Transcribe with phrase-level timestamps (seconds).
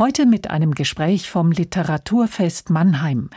[0.00, 3.28] Heute mit einem Gespräch vom Literaturfest Mannheim.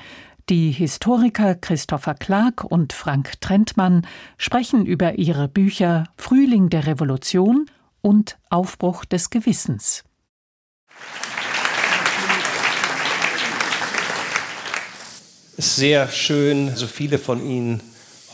[0.48, 7.66] Die Historiker Christopher Clark und Frank Trentmann sprechen über ihre Bücher Frühling der Revolution
[8.00, 10.06] und Aufbruch des Gewissens.
[15.58, 17.82] Sehr schön, so viele von Ihnen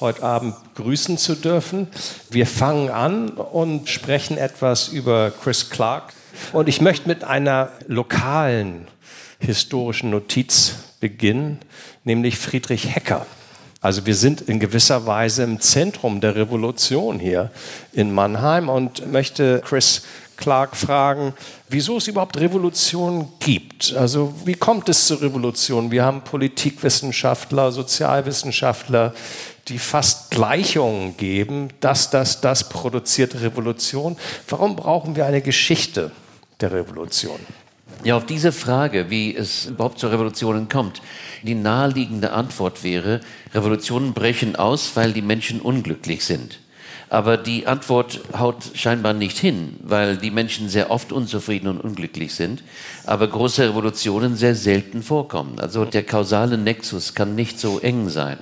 [0.02, 1.88] heute Abend grüßen zu dürfen.
[2.30, 6.14] Wir fangen an und sprechen etwas über Chris Clark.
[6.54, 8.88] Und ich möchte mit einer lokalen
[9.40, 11.60] historischen Notiz beginnen,
[12.04, 13.26] nämlich Friedrich Hecker.
[13.82, 17.50] Also wir sind in gewisser Weise im Zentrum der Revolution hier
[17.94, 20.04] in Mannheim und möchte Chris
[20.36, 21.34] Clark fragen,
[21.70, 23.94] wieso es überhaupt Revolution gibt.
[23.96, 25.92] Also wie kommt es zur Revolution?
[25.92, 29.14] Wir haben Politikwissenschaftler, Sozialwissenschaftler,
[29.70, 34.18] die fast Gleichungen geben, dass das, das produziert Revolution.
[34.48, 36.12] Warum brauchen wir eine Geschichte
[36.60, 37.40] der Revolution?
[38.04, 41.02] Ja, auf diese Frage, wie es überhaupt zu Revolutionen kommt,
[41.44, 43.20] die naheliegende Antwort wäre,
[43.54, 46.60] Revolutionen brechen aus, weil die Menschen unglücklich sind.
[47.10, 52.36] Aber die Antwort haut scheinbar nicht hin, weil die Menschen sehr oft unzufrieden und unglücklich
[52.36, 52.64] sind,
[53.06, 55.60] aber große Revolutionen sehr selten vorkommen.
[55.60, 58.38] Also der kausale Nexus kann nicht so eng sein.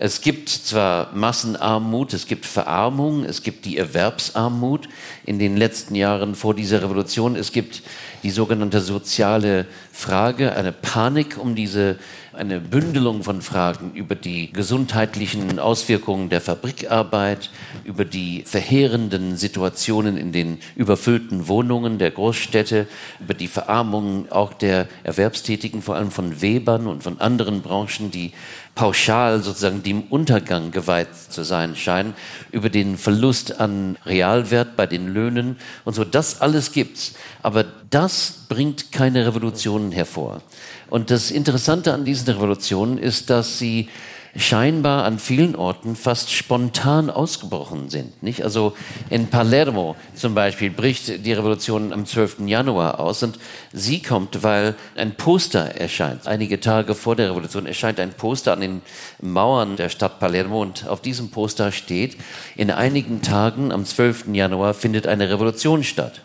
[0.00, 4.88] Es gibt zwar Massenarmut, es gibt Verarmung, es gibt die Erwerbsarmut
[5.26, 7.82] in den letzten Jahren vor dieser Revolution, es gibt
[8.22, 11.98] die sogenannte soziale Frage, eine Panik um diese
[12.38, 17.50] eine Bündelung von Fragen über die gesundheitlichen Auswirkungen der Fabrikarbeit,
[17.84, 22.86] über die verheerenden Situationen in den überfüllten Wohnungen der Großstädte,
[23.20, 28.32] über die Verarmung auch der Erwerbstätigen, vor allem von Webern und von anderen Branchen, die
[28.76, 32.14] pauschal sozusagen dem Untergang geweiht zu sein scheinen,
[32.52, 36.04] über den Verlust an Realwert bei den Löhnen und so.
[36.04, 37.14] Das alles gibt's.
[37.42, 40.42] Aber das bringt keine Revolutionen hervor.
[40.90, 43.88] Und das Interessante an diesen Revolutionen ist, dass sie
[44.36, 48.22] scheinbar an vielen Orten fast spontan ausgebrochen sind.
[48.22, 48.44] Nicht?
[48.44, 48.74] Also
[49.10, 52.40] in Palermo zum Beispiel bricht die Revolution am 12.
[52.46, 53.38] Januar aus und
[53.72, 56.26] sie kommt, weil ein Poster erscheint.
[56.26, 58.82] Einige Tage vor der Revolution erscheint ein Poster an den
[59.20, 62.16] Mauern der Stadt Palermo und auf diesem Poster steht,
[62.56, 64.26] in einigen Tagen am 12.
[64.32, 66.20] Januar findet eine Revolution statt.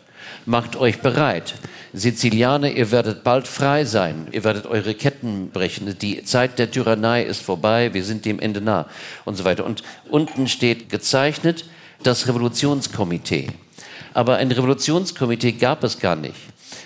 [0.46, 1.56] Macht euch bereit.
[1.94, 7.24] Sizilianer, ihr werdet bald frei sein, ihr werdet eure Ketten brechen, die Zeit der Tyrannei
[7.24, 8.88] ist vorbei, wir sind dem Ende nah
[9.26, 9.64] und so weiter.
[9.64, 11.66] Und unten steht gezeichnet
[12.02, 13.48] das Revolutionskomitee.
[14.14, 16.36] Aber ein Revolutionskomitee gab es gar nicht.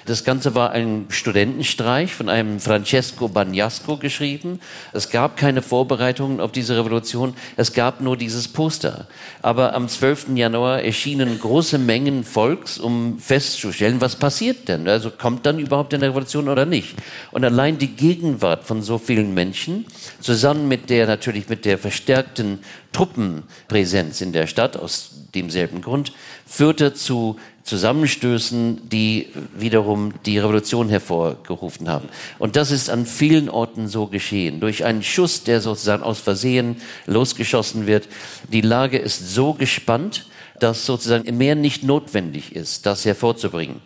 [0.08, 4.62] Das Ganze war ein Studentenstreich von einem Francesco Bagnasco geschrieben.
[4.94, 7.34] Es gab keine Vorbereitungen auf diese Revolution.
[7.58, 9.08] Es gab nur dieses Poster.
[9.42, 10.28] Aber am 12.
[10.36, 14.88] Januar erschienen große Mengen Volks, um festzustellen, was passiert denn?
[14.88, 16.96] Also kommt dann überhaupt eine Revolution oder nicht?
[17.32, 19.86] Und allein die Gegenwart von so vielen Menschen,
[20.22, 22.60] zusammen mit der natürlich mit der verstärkten
[22.94, 26.14] Truppenpräsenz in der Stadt aus demselben Grund,
[26.46, 32.08] führte zu Zusammenstößen, die wiederum die Revolution hervorgerufen haben.
[32.40, 34.62] Und das ist an vielen Orten so geschehen.
[34.62, 38.08] Durch einen Schuss, der sozusagen aus Versehen losgeschossen wird.
[38.54, 40.28] Die Lage ist so gespannt,
[40.62, 43.82] dass sozusagen mehr nicht notwendig ist, das hervorzubringen.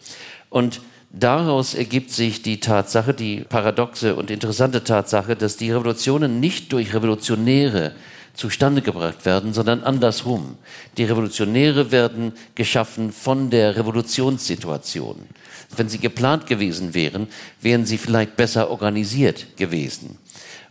[0.52, 0.82] Und
[1.12, 6.94] daraus ergibt sich die Tatsache, die paradoxe und interessante Tatsache, dass die Revolutionen nicht durch
[6.94, 7.94] Revolutionäre
[8.34, 10.58] zustande gebracht werden, sondern andersrum.
[10.98, 15.28] Die Revolutionäre werden geschaffen von der Revolutionssituation.
[15.76, 17.28] Wenn sie geplant gewesen wären,
[17.62, 20.18] wären sie vielleicht besser organisiert gewesen.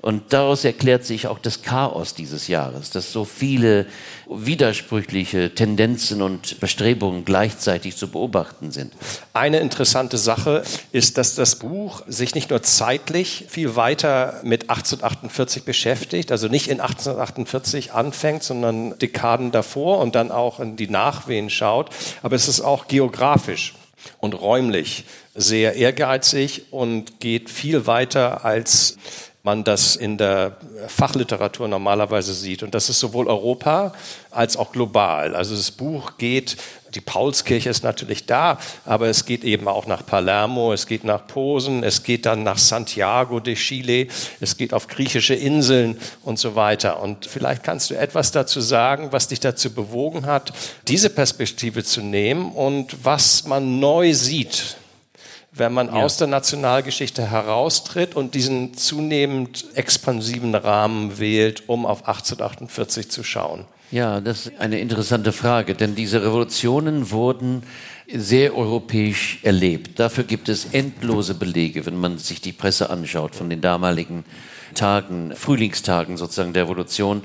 [0.02, 3.86] Und daraus erklärt sich auch das Chaos dieses Jahres, dass so viele
[4.28, 8.94] widersprüchliche Tendenzen und Bestrebungen gleichzeitig zu beobachten sind.
[9.34, 10.62] Eine interessante Sache
[10.92, 16.68] ist, dass das Buch sich nicht nur zeitlich viel weiter mit 1848 beschäftigt, also nicht
[16.68, 21.90] in 1848 anfängt, sondern Dekaden davor und dann auch in die Nachwehen schaut,
[22.22, 23.74] aber es ist auch geografisch
[24.18, 28.96] und räumlich sehr ehrgeizig und geht viel weiter als
[29.50, 30.52] man das in der
[30.86, 32.62] Fachliteratur normalerweise sieht.
[32.62, 33.92] Und das ist sowohl Europa
[34.30, 35.34] als auch global.
[35.34, 36.56] Also das Buch geht,
[36.94, 41.26] die Paulskirche ist natürlich da, aber es geht eben auch nach Palermo, es geht nach
[41.26, 44.06] Posen, es geht dann nach Santiago de Chile,
[44.40, 47.00] es geht auf griechische Inseln und so weiter.
[47.00, 50.52] Und vielleicht kannst du etwas dazu sagen, was dich dazu bewogen hat,
[50.86, 54.76] diese Perspektive zu nehmen und was man neu sieht
[55.60, 55.92] wenn man ja.
[55.92, 63.66] aus der Nationalgeschichte heraustritt und diesen zunehmend expansiven Rahmen wählt, um auf 1848 zu schauen.
[63.92, 67.62] Ja, das ist eine interessante Frage, denn diese Revolutionen wurden
[68.12, 70.00] sehr europäisch erlebt.
[70.00, 74.24] Dafür gibt es endlose Belege, wenn man sich die Presse anschaut von den damaligen
[74.74, 77.22] Tagen, Frühlingstagen sozusagen der Revolution.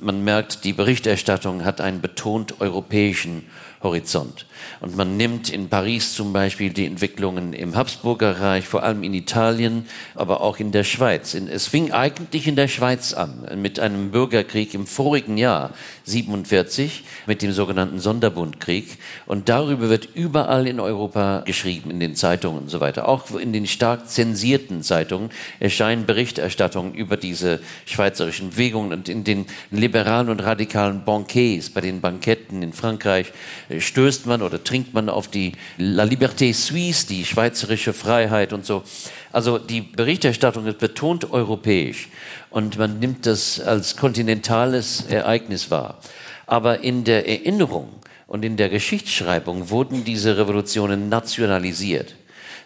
[0.00, 3.44] Man merkt, die Berichterstattung hat einen betont europäischen
[3.82, 4.46] Horizont.
[4.80, 9.14] Und man nimmt in Paris zum Beispiel die Entwicklungen im Habsburger Reich, vor allem in
[9.14, 11.34] Italien, aber auch in der Schweiz.
[11.34, 15.72] Es fing eigentlich in der Schweiz an, mit einem Bürgerkrieg im vorigen Jahr,
[16.04, 18.98] 47, mit dem sogenannten Sonderbundkrieg.
[19.26, 23.08] Und darüber wird überall in Europa geschrieben, in den Zeitungen und so weiter.
[23.08, 25.30] Auch in den stark zensierten Zeitungen
[25.60, 32.00] erscheinen Berichterstattungen über diese schweizerischen Bewegungen und in den liberalen und radikalen Banquets, bei den
[32.00, 33.32] Banketten in Frankreich,
[33.76, 38.82] stößt man oder trinkt man auf die La Liberté Suisse, die schweizerische Freiheit und so.
[39.32, 42.08] Also die Berichterstattung ist betont europäisch
[42.50, 45.98] und man nimmt das als kontinentales Ereignis wahr.
[46.46, 47.88] Aber in der Erinnerung
[48.26, 52.14] und in der Geschichtsschreibung wurden diese Revolutionen nationalisiert.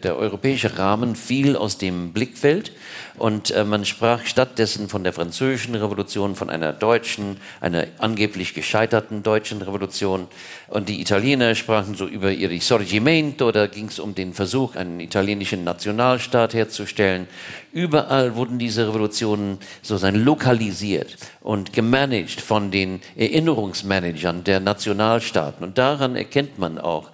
[0.02, 2.72] Der europäische Rahmen fiel aus dem Blickfeld
[3.18, 9.22] und äh, man sprach stattdessen von der französischen Revolution, von einer deutschen, einer angeblich gescheiterten
[9.22, 10.28] deutschen Revolution.
[10.68, 15.00] Und die Italiener sprachen so über ihr Risorgimento, da ging es um den Versuch, einen
[15.00, 17.28] italienischen Nationalstaat herzustellen.
[17.72, 25.62] Überall wurden diese Revolutionen sozusagen lokalisiert und gemanagt von den Erinnerungsmanagern der Nationalstaaten.
[25.62, 27.10] Und daran erkennt man auch,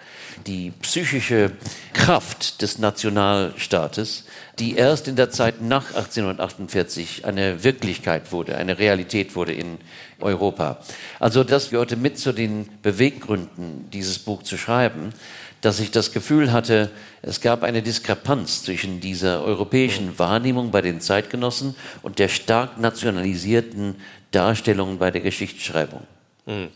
[0.47, 1.53] die psychische
[1.93, 4.25] Kraft des Nationalstaates,
[4.59, 9.79] die erst in der Zeit nach 1848 eine Wirklichkeit wurde, eine Realität wurde in
[10.21, 10.79] Europa.
[11.19, 15.13] Also das gehörte mit zu den Beweggründen, dieses Buch zu schreiben,
[15.61, 16.91] dass ich das Gefühl hatte,
[17.23, 23.97] es gab eine Diskrepanz zwischen dieser europäischen Wahrnehmung bei den Zeitgenossen und der stark nationalisierten
[24.31, 26.03] Darstellung bei der Geschichtsschreibung.
[26.47, 26.69] Hm.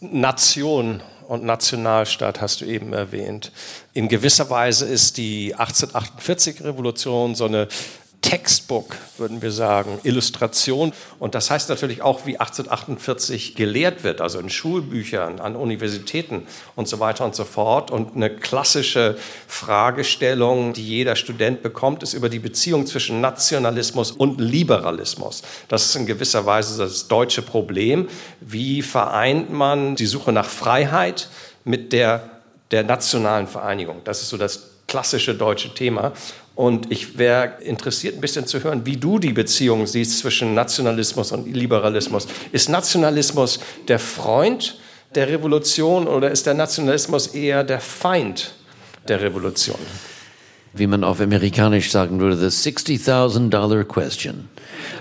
[0.00, 3.52] Nation und Nationalstaat hast du eben erwähnt.
[3.92, 7.68] In gewisser Weise ist die 1848-Revolution so eine
[8.20, 10.92] Textbook, würden wir sagen, Illustration.
[11.18, 16.88] Und das heißt natürlich auch, wie 1848 gelehrt wird, also in Schulbüchern, an Universitäten und
[16.88, 17.90] so weiter und so fort.
[17.90, 19.16] Und eine klassische
[19.46, 25.42] Fragestellung, die jeder Student bekommt, ist über die Beziehung zwischen Nationalismus und Liberalismus.
[25.68, 28.08] Das ist in gewisser Weise das deutsche Problem.
[28.40, 31.30] Wie vereint man die Suche nach Freiheit
[31.64, 32.28] mit der,
[32.72, 34.02] der nationalen Vereinigung?
[34.04, 36.12] Das ist so das klassische deutsche Thema.
[36.58, 41.30] Und ich wäre interessiert, ein bisschen zu hören, wie du die Beziehung siehst zwischen Nationalismus
[41.30, 42.26] und Liberalismus.
[42.50, 44.76] Ist Nationalismus der Freund
[45.14, 48.54] der Revolution oder ist der Nationalismus eher der Feind
[49.06, 49.78] der Revolution?
[50.74, 54.48] Wie man auf Amerikanisch sagen würde, the $60,000 question.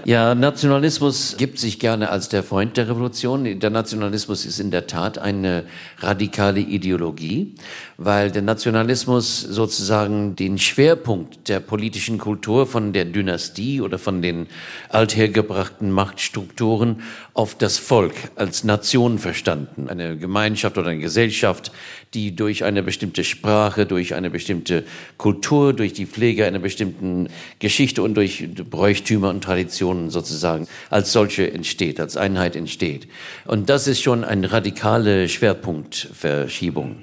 [0.05, 3.59] Ja, Nationalismus gibt sich gerne als der Freund der Revolution.
[3.59, 5.65] Der Nationalismus ist in der Tat eine
[5.99, 7.55] radikale Ideologie,
[7.97, 14.47] weil der Nationalismus sozusagen den Schwerpunkt der politischen Kultur von der Dynastie oder von den
[14.89, 17.01] althergebrachten Machtstrukturen
[17.33, 19.89] auf das Volk als Nation verstanden.
[19.89, 21.71] Eine Gemeinschaft oder eine Gesellschaft,
[22.13, 24.83] die durch eine bestimmte Sprache, durch eine bestimmte
[25.17, 27.27] Kultur, durch die Pflege einer bestimmten
[27.59, 33.07] Geschichte und durch Bräuchtümer und Traditionen sozusagen als solche entsteht, als Einheit entsteht.
[33.45, 36.97] Und das ist schon eine radikale Schwerpunktverschiebung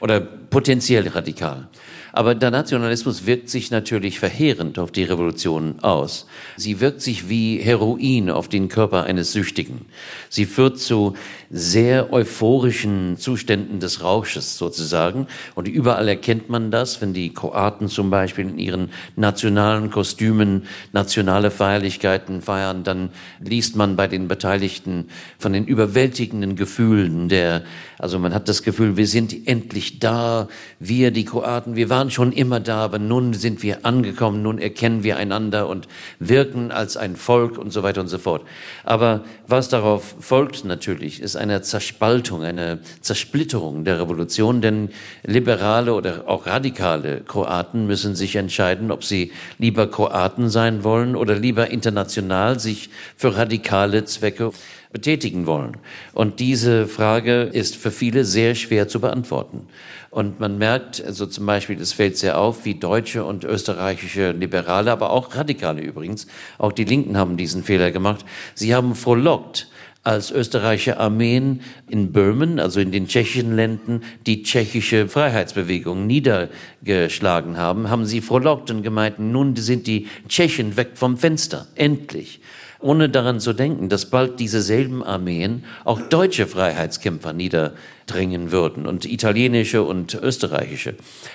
[0.00, 1.68] oder potenziell radikal.
[2.16, 6.26] Aber der Nationalismus wirkt sich natürlich verheerend auf die Revolution aus.
[6.56, 9.84] Sie wirkt sich wie Heroin auf den Körper eines Süchtigen.
[10.30, 11.12] Sie führt zu
[11.50, 15.26] sehr euphorischen Zuständen des Rausches sozusagen.
[15.54, 21.50] Und überall erkennt man das, wenn die Kroaten zum Beispiel in ihren nationalen Kostümen nationale
[21.50, 25.08] Feierlichkeiten feiern, dann liest man bei den Beteiligten
[25.38, 27.62] von den überwältigenden Gefühlen der,
[27.98, 30.48] also man hat das Gefühl, wir sind endlich da,
[30.80, 35.04] wir, die Kroaten, wir waren schon immer da, aber nun sind wir angekommen, nun erkennen
[35.04, 38.42] wir einander und wirken als ein Volk und so weiter und so fort.
[38.84, 44.90] Aber was darauf folgt natürlich, ist eine Zerspaltung, eine Zersplitterung der Revolution, denn
[45.24, 51.34] liberale oder auch radikale Kroaten müssen sich entscheiden, ob sie lieber Kroaten sein wollen oder
[51.34, 54.52] lieber international sich für radikale Zwecke
[54.96, 55.76] betätigen wollen.
[56.14, 59.66] Und diese Frage ist für viele sehr schwer zu beantworten.
[60.08, 64.90] Und man merkt, also zum Beispiel, es fällt sehr auf, wie deutsche und österreichische Liberale,
[64.90, 68.24] aber auch Radikale übrigens, auch die Linken haben diesen Fehler gemacht.
[68.54, 69.68] Sie haben frohlockt,
[70.02, 71.60] als österreichische Armeen
[71.90, 78.70] in Böhmen, also in den tschechischen Ländern, die tschechische Freiheitsbewegung niedergeschlagen haben, haben sie frohlockt
[78.70, 82.40] und gemeint, nun sind die Tschechen weg vom Fenster, endlich.
[82.80, 89.04] Ohne daran zu denken, dass bald diese selben Armeen auch deutsche Freiheitskämpfer niederdrängen würden und
[89.04, 90.94] italienische und österreichische.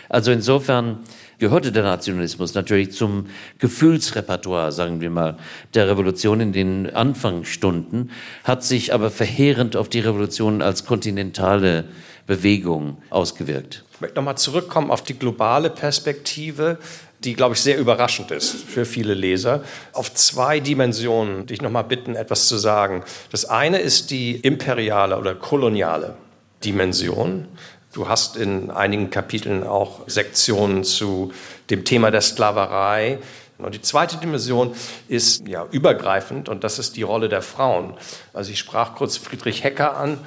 [0.10, 1.00] Also insofern
[1.40, 3.26] gehörte der Nationalismus natürlich zum
[3.58, 5.38] Gefühlsrepertoire, sagen wir mal,
[5.74, 8.12] der Revolution in den Anfangsstunden,
[8.44, 11.86] hat sich aber verheerend auf die Revolution als kontinentale
[12.28, 13.84] Bewegung ausgewirkt.
[13.94, 16.78] Ich möchte nochmal zurückkommen auf die globale Perspektive
[17.24, 19.63] die, glaube ich, sehr überraschend ist für viele Leser,
[19.94, 23.04] auf zwei Dimensionen, die ich noch mal bitten, etwas zu sagen.
[23.32, 26.16] Das eine ist die imperiale oder koloniale
[26.63, 27.48] Dimension.
[27.94, 31.32] Du hast in einigen Kapiteln auch Sektionen zu
[31.70, 33.20] dem Thema der Sklaverei.
[33.58, 34.74] Und die zweite Dimension
[35.08, 37.94] ist ja übergreifend und das ist die Rolle der Frauen.
[38.34, 40.18] Also ich sprach kurz Friedrich Hecker an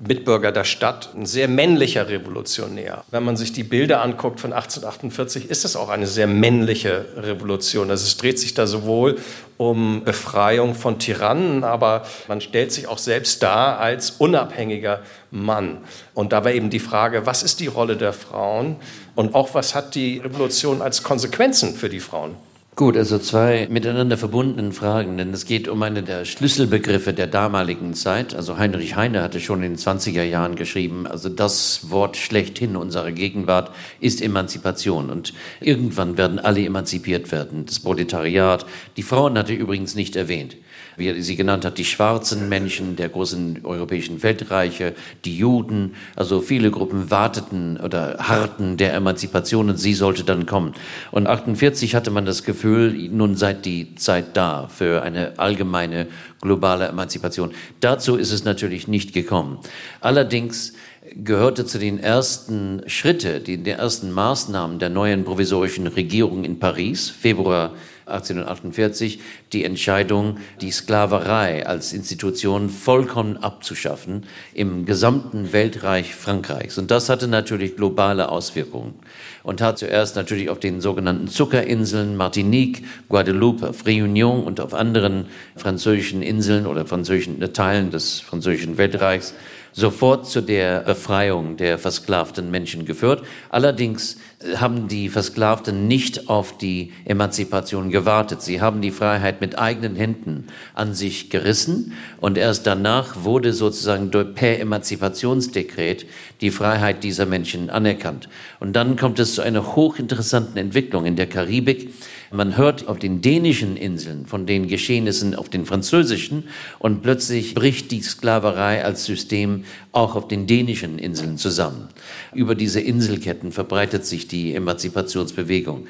[0.00, 3.04] Mitbürger der Stadt, ein sehr männlicher Revolutionär.
[3.12, 7.90] Wenn man sich die Bilder anguckt von 1848, ist es auch eine sehr männliche Revolution.
[7.90, 9.18] Also es dreht sich da sowohl
[9.56, 15.78] um Befreiung von Tyrannen, aber man stellt sich auch selbst dar als unabhängiger Mann.
[16.12, 18.76] Und da war eben die Frage, was ist die Rolle der Frauen
[19.14, 22.34] und auch was hat die Revolution als Konsequenzen für die Frauen?
[22.76, 27.94] Gut, also zwei miteinander verbundenen Fragen, denn es geht um einen der Schlüsselbegriffe der damaligen
[27.94, 28.34] Zeit.
[28.34, 33.12] Also Heinrich Heine hatte schon in den 20er Jahren geschrieben, also das Wort schlechthin unserer
[33.12, 37.64] Gegenwart ist Emanzipation und irgendwann werden alle emanzipiert werden.
[37.64, 38.66] Das Proletariat,
[38.96, 40.56] die Frauen hatte übrigens nicht erwähnt
[40.96, 46.40] wie er sie genannt hat, die schwarzen Menschen der großen europäischen Weltreiche, die Juden, also
[46.40, 50.74] viele Gruppen warteten oder harrten der Emanzipation und sie sollte dann kommen.
[51.10, 56.06] Und 48 hatte man das Gefühl, nun sei die Zeit da für eine allgemeine
[56.40, 57.52] globale Emanzipation.
[57.80, 59.58] Dazu ist es natürlich nicht gekommen.
[60.00, 60.74] Allerdings
[61.12, 67.72] gehörte zu den ersten Schritte, den ersten Maßnahmen der neuen provisorischen Regierung in Paris, Februar
[68.06, 69.20] 1848
[69.52, 76.78] die Entscheidung, die Sklaverei als Institution vollkommen abzuschaffen im gesamten Weltreich Frankreichs.
[76.78, 78.94] Und das hatte natürlich globale Auswirkungen
[79.42, 85.26] und hat zuerst natürlich auf den sogenannten Zuckerinseln Martinique, Guadeloupe, auf Réunion und auf anderen
[85.56, 89.34] französischen Inseln oder französischen Teilen des französischen Weltreichs
[89.74, 93.24] sofort zu der Befreiung der versklavten Menschen geführt.
[93.50, 94.18] Allerdings
[94.56, 98.42] haben die Versklavten nicht auf die Emanzipation gewartet.
[98.42, 104.10] Sie haben die Freiheit mit eigenen Händen an sich gerissen und erst danach wurde sozusagen
[104.34, 106.06] per Emanzipationsdekret
[106.40, 108.28] die Freiheit dieser Menschen anerkannt.
[108.60, 111.94] Und dann kommt es zu einer hochinteressanten Entwicklung in der Karibik.
[112.30, 116.44] Man hört auf den dänischen Inseln von den Geschehnissen auf den französischen
[116.78, 121.88] und plötzlich bricht die Sklaverei als System auch auf den dänischen Inseln zusammen.
[122.34, 125.86] Über diese Inselketten verbreitet sich die Emanzipationsbewegung.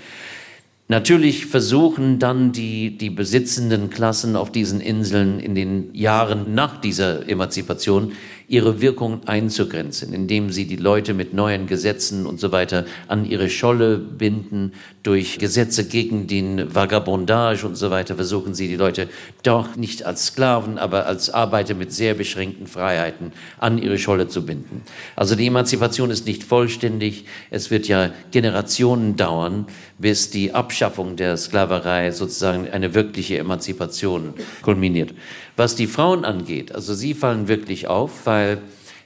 [0.87, 7.27] Natürlich versuchen dann die, die besitzenden Klassen auf diesen Inseln in den Jahren nach dieser
[7.27, 8.13] Emanzipation
[8.47, 13.49] ihre Wirkung einzugrenzen, indem sie die Leute mit neuen Gesetzen und so weiter an ihre
[13.49, 14.73] Scholle binden.
[15.03, 19.09] Durch Gesetze gegen den Vagabondage und so weiter versuchen sie die Leute
[19.43, 24.45] doch nicht als Sklaven, aber als Arbeiter mit sehr beschränkten Freiheiten an ihre Scholle zu
[24.45, 24.83] binden.
[25.17, 27.27] Also die Emanzipation ist nicht vollständig.
[27.51, 29.67] Es wird ja Generationen dauern,
[29.99, 35.15] bis die Abschaffung der Sklaverei sozusagen eine wirkliche Emanzipation kulminiert.
[35.57, 38.59] Was die Frauen angeht, also sie fallen wirklich auf, weil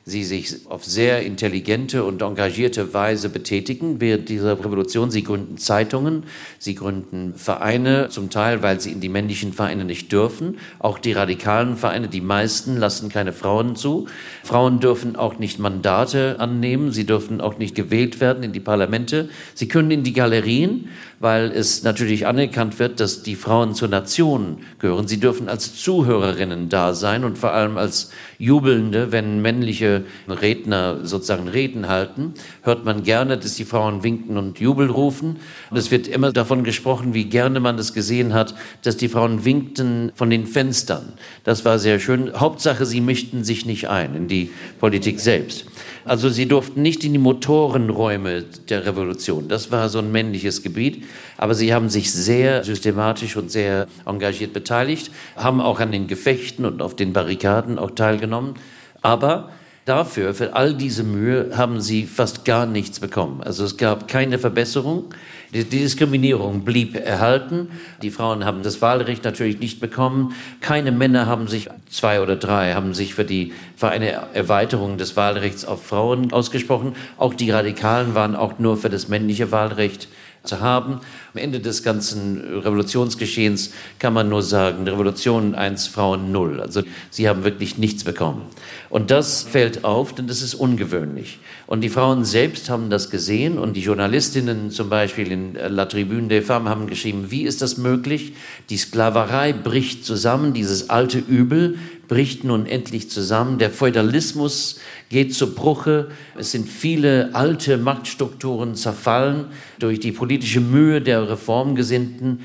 [0.08, 5.10] sie sich auf sehr intelligente und engagierte Weise betätigen während dieser Revolution.
[5.10, 6.22] Sie gründen Zeitungen,
[6.58, 10.58] sie gründen Vereine, zum Teil, weil sie in die männlichen Vereine nicht dürfen.
[10.78, 14.08] Auch die radikalen Vereine, die meisten lassen keine Frauen zu.
[14.42, 19.28] Frauen dürfen auch nicht Mandate annehmen, sie dürfen auch nicht gewählt werden in die Parlamente.
[19.54, 20.88] Sie können in die Galerien,
[21.20, 25.08] weil es natürlich anerkannt wird, dass die Frauen zur Nation gehören.
[25.08, 29.97] Sie dürfen als Zuhörerinnen da sein und vor allem als Jubelnde, wenn männliche
[30.28, 35.36] Redner sozusagen Reden halten, hört man gerne, dass die Frauen winken und Jubel rufen.
[35.70, 39.44] Und es wird immer davon gesprochen, wie gerne man es gesehen hat, dass die Frauen
[39.44, 41.14] winkten von den Fenstern.
[41.44, 42.32] Das war sehr schön.
[42.34, 44.50] Hauptsache, sie mischten sich nicht ein in die
[44.80, 45.66] Politik selbst.
[46.04, 49.48] Also sie durften nicht in die Motorenräume der Revolution.
[49.48, 51.04] Das war so ein männliches Gebiet.
[51.36, 56.64] Aber sie haben sich sehr systematisch und sehr engagiert beteiligt, haben auch an den Gefechten
[56.64, 58.54] und auf den Barrikaden auch teilgenommen.
[59.02, 59.50] Aber
[59.88, 63.42] dafür, für all diese Mühe, haben sie fast gar nichts bekommen.
[63.42, 65.06] Also es gab keine Verbesserung.
[65.54, 67.70] Die Diskriminierung blieb erhalten.
[68.02, 70.34] Die Frauen haben das Wahlrecht natürlich nicht bekommen.
[70.60, 75.16] Keine Männer haben sich, zwei oder drei, haben sich für, die, für eine Erweiterung des
[75.16, 76.94] Wahlrechts auf Frauen ausgesprochen.
[77.16, 80.08] Auch die Radikalen waren auch nur für das männliche Wahlrecht
[80.48, 81.00] zu haben.
[81.34, 86.60] Am Ende des ganzen Revolutionsgeschehens kann man nur sagen, Revolution 1, Frauen 0.
[86.60, 88.42] Also sie haben wirklich nichts bekommen.
[88.90, 91.38] Und das fällt auf, denn das ist ungewöhnlich.
[91.66, 96.28] Und die Frauen selbst haben das gesehen und die Journalistinnen zum Beispiel in La Tribune
[96.28, 98.32] des Femmes haben geschrieben, wie ist das möglich?
[98.70, 101.78] Die Sklaverei bricht zusammen, dieses alte Übel
[102.08, 103.58] bricht nun endlich zusammen.
[103.58, 106.10] Der Feudalismus geht zu Bruche.
[106.36, 109.46] Es sind viele alte Machtstrukturen zerfallen
[109.78, 112.40] durch die politische Mühe der Reformgesinnten.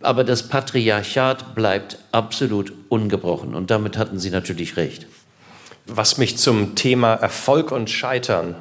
[0.00, 3.54] Aber das Patriarchat bleibt absolut ungebrochen.
[3.54, 5.06] Und damit hatten Sie natürlich recht.
[5.86, 8.56] Was mich zum Thema Erfolg und Scheitern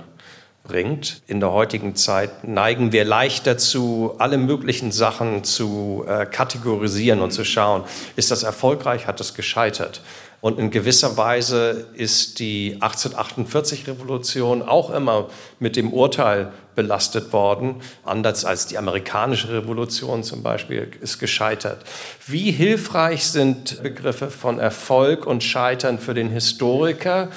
[0.64, 1.22] bringt.
[1.28, 7.32] In der heutigen Zeit neigen wir leicht dazu, alle möglichen Sachen zu äh, kategorisieren und
[7.32, 7.84] zu schauen,
[8.16, 10.02] ist das erfolgreich, hat das gescheitert.
[10.42, 15.30] Und in gewisser Weise ist die 1848-Revolution auch immer
[15.60, 21.84] mit dem Urteil belastet worden, anders als die amerikanische Revolution zum Beispiel ist gescheitert.
[22.26, 27.30] Wie hilfreich sind Begriffe von Erfolg und Scheitern für den Historiker?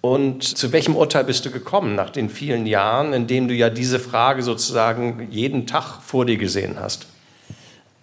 [0.00, 3.68] Und zu welchem Urteil bist du gekommen nach den vielen Jahren, in denen du ja
[3.68, 7.06] diese Frage sozusagen jeden Tag vor dir gesehen hast?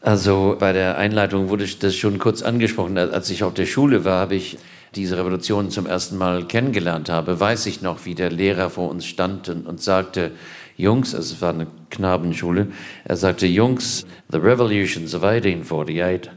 [0.01, 2.97] Also bei der Einleitung wurde das schon kurz angesprochen.
[2.97, 4.57] Als ich auf der Schule war, habe ich
[4.95, 9.05] diese Revolution zum ersten Mal kennengelernt habe, weiß ich noch, wie der Lehrer vor uns
[9.05, 10.31] stand und, und sagte,
[10.75, 12.67] Jungs, also es war eine Knabenschule,
[13.05, 16.31] er sagte, Jungs, the revolutions of 1848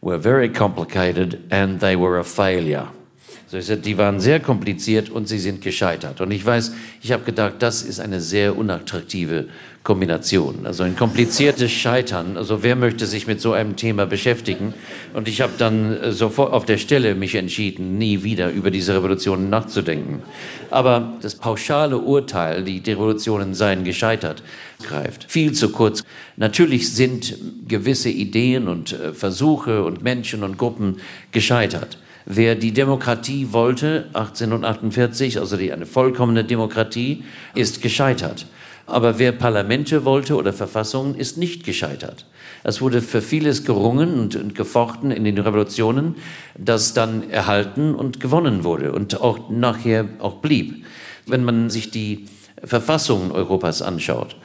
[0.00, 2.88] were very complicated and they were a failure.
[3.46, 6.20] So ich sagte, die waren sehr kompliziert und sie sind gescheitert.
[6.20, 6.72] Und ich weiß,
[7.02, 9.48] ich habe gedacht, das ist eine sehr unattraktive
[9.82, 10.66] Kombination.
[10.66, 12.36] Also ein kompliziertes Scheitern.
[12.36, 14.74] Also wer möchte sich mit so einem Thema beschäftigen?
[15.14, 18.94] Und ich habe dann äh, sofort auf der Stelle mich entschieden, nie wieder über diese
[18.94, 20.22] Revolutionen nachzudenken.
[20.70, 24.42] Aber das pauschale Urteil, die Revolutionen seien gescheitert,
[24.82, 26.04] greift viel zu kurz.
[26.36, 30.98] Natürlich sind gewisse Ideen und äh, Versuche und Menschen und Gruppen
[31.32, 31.96] gescheitert.
[32.26, 38.46] Wer die Demokratie wollte, 1848, also die, eine vollkommene Demokratie, ist gescheitert.
[38.90, 42.26] Aber wer Parlamente wollte oder Verfassungen, ist nicht gescheitert.
[42.64, 46.16] Es wurde für vieles gerungen und, und, gefochten in den Revolutionen,
[46.58, 50.84] das dann erhalten und gewonnen wurde und auch nachher auch blieb.
[51.26, 52.26] Wenn man sich die
[52.62, 54.36] Verfassungen Europas anschaut,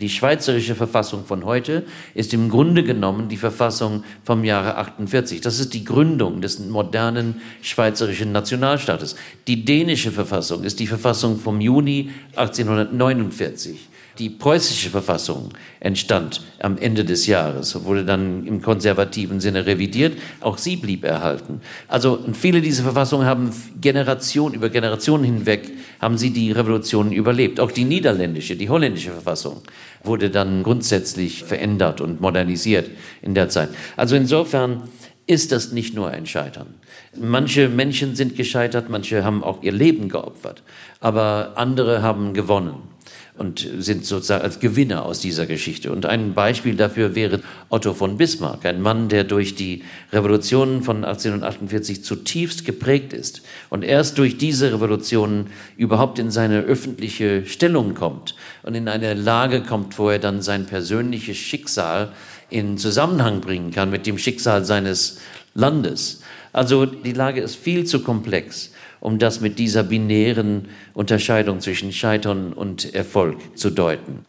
[0.00, 5.40] die schweizerische Verfassung von heute ist im Grunde genommen die Verfassung vom Jahre 48.
[5.40, 9.14] Das ist die Gründung des modernen schweizerischen Nationalstaates.
[9.46, 13.88] Die dänische Verfassung ist die Verfassung vom Juni 1849.
[14.18, 15.50] Die preußische Verfassung
[15.80, 20.16] entstand am Ende des Jahres, wurde dann im konservativen Sinne revidiert.
[20.40, 21.60] Auch sie blieb erhalten.
[21.88, 23.50] Also viele dieser Verfassungen haben
[23.80, 27.58] Generation über Generationen hinweg haben sie die Revolutionen überlebt.
[27.58, 29.62] Auch die niederländische, die holländische Verfassung
[30.02, 32.90] wurde dann grundsätzlich verändert und modernisiert
[33.22, 33.70] in der Zeit.
[33.96, 34.82] Also insofern
[35.26, 36.74] ist das nicht nur ein Scheitern.
[37.18, 40.62] Manche Menschen sind gescheitert, manche haben auch ihr Leben geopfert,
[41.00, 42.93] aber andere haben gewonnen
[43.36, 45.90] und sind sozusagen als Gewinner aus dieser Geschichte.
[45.90, 51.04] Und ein Beispiel dafür wäre Otto von Bismarck, ein Mann, der durch die Revolutionen von
[51.04, 58.36] 1848 zutiefst geprägt ist und erst durch diese Revolutionen überhaupt in seine öffentliche Stellung kommt
[58.62, 62.12] und in eine Lage kommt, wo er dann sein persönliches Schicksal
[62.50, 65.18] in Zusammenhang bringen kann mit dem Schicksal seines
[65.54, 66.22] Landes.
[66.52, 68.70] Also die Lage ist viel zu komplex
[69.04, 74.24] um das mit dieser binären Unterscheidung zwischen Scheitern und Erfolg zu deuten.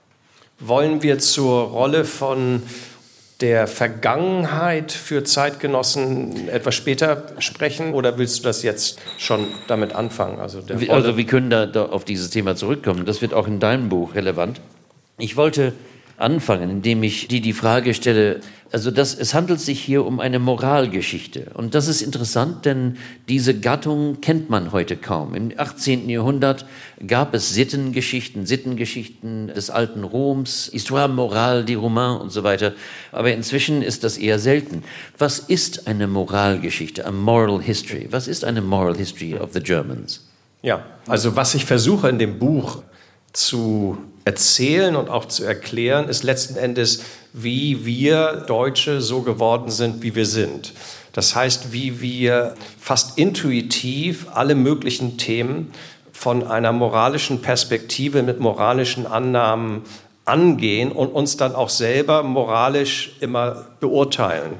[0.59, 2.61] Wollen wir zur Rolle von
[3.39, 10.39] der Vergangenheit für Zeitgenossen etwas später sprechen oder willst du das jetzt schon damit anfangen?
[10.39, 10.59] Also,
[10.89, 13.05] also wir können da, da auf dieses Thema zurückkommen.
[13.05, 14.59] Das wird auch in deinem Buch relevant.
[15.17, 15.71] Ich wollte
[16.17, 18.39] anfangen, indem ich dir die Frage stelle,
[18.71, 21.51] also das, es handelt sich hier um eine Moralgeschichte.
[21.53, 22.97] Und das ist interessant, denn
[23.29, 25.33] diese Gattung kennt man heute kaum.
[25.33, 26.09] Im 18.
[26.09, 26.65] Jahrhundert
[27.05, 32.73] gab es Sittengeschichten, Sittengeschichten des alten Roms, Histoire morale des Romains und so weiter.
[33.11, 34.83] Aber inzwischen ist das eher selten.
[35.17, 38.07] Was ist eine Moralgeschichte, a moral history?
[38.11, 40.27] Was ist eine moral history of the Germans?
[40.63, 42.81] Ja, also was ich versuche in dem Buch
[43.31, 50.01] zu erzählen und auch zu erklären, ist letzten Endes, wie wir Deutsche so geworden sind,
[50.01, 50.73] wie wir sind.
[51.13, 55.71] Das heißt, wie wir fast intuitiv alle möglichen Themen
[56.11, 59.83] von einer moralischen Perspektive mit moralischen Annahmen
[60.25, 64.53] angehen und uns dann auch selber moralisch immer beurteilen.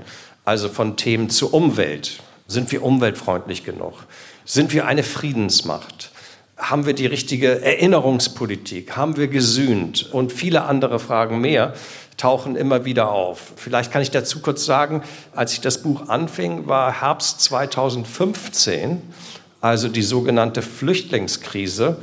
[0.45, 2.21] Also von Themen zur Umwelt.
[2.47, 3.93] Sind wir umweltfreundlich genug?
[4.45, 6.11] Sind wir eine Friedensmacht?
[6.57, 8.95] Haben wir die richtige Erinnerungspolitik?
[8.95, 10.13] Haben wir gesühnt?
[10.13, 11.73] Und viele andere Fragen mehr,
[12.15, 13.53] tauchen immer wieder auf.
[13.57, 19.01] Vielleicht kann ich dazu kurz sagen, als ich das Buch anfing, war Herbst 2015,
[19.59, 21.97] also die sogenannte Flüchtlingskrise.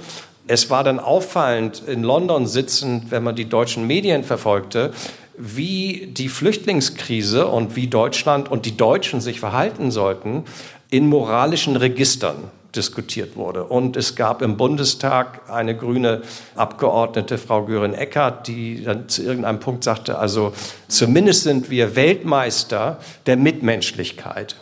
[0.46, 4.92] Es war dann auffallend, in London sitzend, wenn man die deutschen Medien verfolgte,
[5.38, 10.44] wie die Flüchtlingskrise und wie Deutschland und die Deutschen sich verhalten sollten
[10.90, 13.64] in moralischen Registern diskutiert wurde.
[13.64, 16.22] Und es gab im Bundestag eine grüne
[16.54, 20.52] Abgeordnete, Frau Göring-Eckardt, die dann zu irgendeinem Punkt sagte, also
[20.88, 24.56] zumindest sind wir Weltmeister der Mitmenschlichkeit.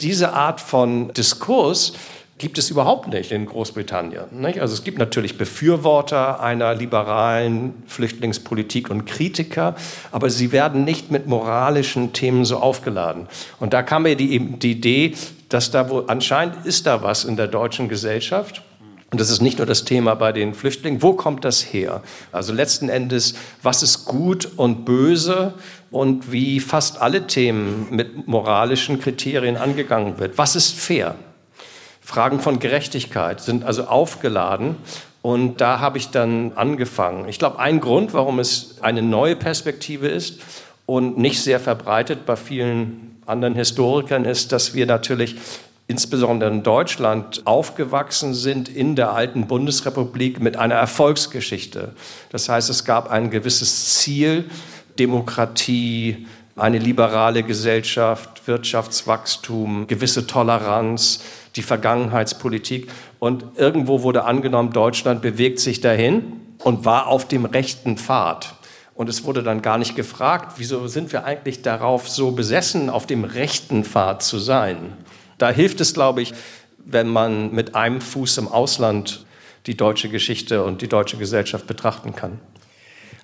[0.00, 1.94] Diese Art von Diskurs
[2.38, 4.24] gibt es überhaupt nicht in Großbritannien.
[4.32, 4.60] Nicht?
[4.60, 9.76] Also es gibt natürlich Befürworter einer liberalen Flüchtlingspolitik und Kritiker,
[10.10, 13.28] aber sie werden nicht mit moralischen Themen so aufgeladen.
[13.60, 15.14] Und da kam mir die, die Idee,
[15.54, 18.62] dass da wohl anscheinend ist da was in der deutschen Gesellschaft.
[19.12, 21.00] Und das ist nicht nur das Thema bei den Flüchtlingen.
[21.00, 22.02] Wo kommt das her?
[22.32, 25.54] Also letzten Endes, was ist gut und böse
[25.92, 30.38] und wie fast alle Themen mit moralischen Kriterien angegangen wird.
[30.38, 31.14] Was ist fair?
[32.00, 34.74] Fragen von Gerechtigkeit sind also aufgeladen.
[35.22, 37.28] Und da habe ich dann angefangen.
[37.28, 40.40] Ich glaube, ein Grund, warum es eine neue Perspektive ist
[40.84, 45.36] und nicht sehr verbreitet bei vielen anderen Historikern, ist, dass wir natürlich
[45.86, 51.92] insbesondere in Deutschland aufgewachsen sind in der alten Bundesrepublik mit einer Erfolgsgeschichte.
[52.30, 54.44] Das heißt, es gab ein gewisses Ziel,
[54.98, 61.20] Demokratie, eine liberale Gesellschaft, Wirtschaftswachstum, gewisse Toleranz,
[61.56, 62.90] die Vergangenheitspolitik.
[63.18, 68.54] Und irgendwo wurde angenommen, Deutschland bewegt sich dahin und war auf dem rechten Pfad.
[68.94, 73.06] Und es wurde dann gar nicht gefragt, wieso sind wir eigentlich darauf so besessen, auf
[73.06, 74.92] dem rechten Pfad zu sein.
[75.38, 76.32] Da hilft es, glaube ich,
[76.78, 79.24] wenn man mit einem Fuß im Ausland
[79.66, 82.38] die deutsche Geschichte und die deutsche Gesellschaft betrachten kann.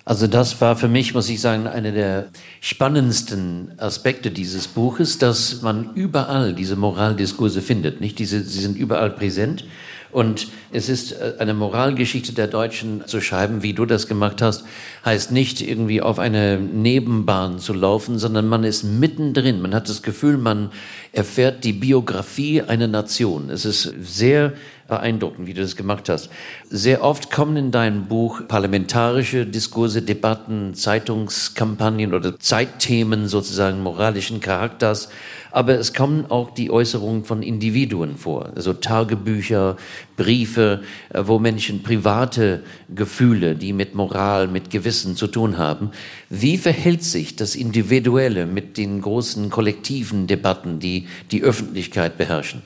[0.03, 2.29] Also das war für mich, muss ich sagen, einer der
[2.59, 8.01] spannendsten Aspekte dieses Buches, dass man überall diese Moraldiskurse findet.
[8.01, 9.63] Nicht diese, sie sind überall präsent.
[10.11, 14.65] Und es ist äh, eine Moralgeschichte der Deutschen zu schreiben, wie du das gemacht hast,
[15.05, 19.61] heißt nicht irgendwie auf eine Nebenbahn zu laufen, sondern man ist mittendrin.
[19.61, 20.71] Man hat das Gefühl, man
[21.11, 23.49] erfährt die Biografie einer Nation.
[23.49, 24.53] Es ist sehr
[24.91, 26.29] beeindruckend, wie du das gemacht hast.
[26.69, 35.07] Sehr oft kommen in deinem Buch parlamentarische Diskurse, Debatten, Zeitungskampagnen oder Zeitthemen sozusagen moralischen Charakters.
[35.51, 39.77] Aber es kommen auch die Äußerungen von Individuen vor, also Tagebücher,
[40.17, 40.81] Briefe,
[41.13, 45.91] äh, wo Menschen private Gefühle, die mit Moral, mit Gewissen zu tun haben.
[46.29, 52.61] Wie verhält sich das Individuelle mit den großen kollektiven Debatten, die die Öffentlichkeit beherrschen?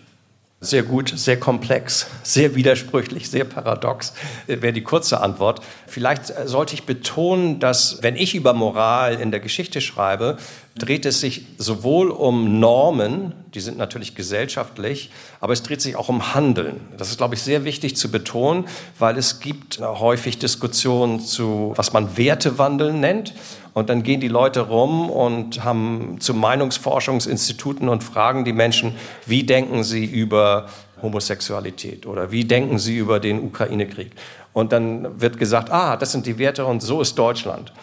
[0.62, 4.14] Sehr gut, sehr komplex, sehr widersprüchlich, sehr paradox,
[4.48, 5.62] wäre die kurze Antwort.
[5.86, 10.38] Vielleicht sollte ich betonen, dass wenn ich über Moral in der Geschichte schreibe,
[10.78, 15.10] dreht es sich sowohl um Normen, die sind natürlich gesellschaftlich,
[15.40, 16.82] aber es dreht sich auch um Handeln.
[16.98, 18.66] Das ist, glaube ich, sehr wichtig zu betonen,
[19.00, 23.34] weil es gibt häufig Diskussionen zu, was man Wertewandel nennt.
[23.74, 29.44] Und dann gehen die Leute rum und haben zu Meinungsforschungsinstituten und fragen die Menschen, wie
[29.44, 30.68] denken sie über
[31.02, 34.12] Homosexualität oder wie denken sie über den Ukraine-Krieg.
[34.54, 37.74] Und dann wird gesagt, ah, das sind die Werte und so ist Deutschland.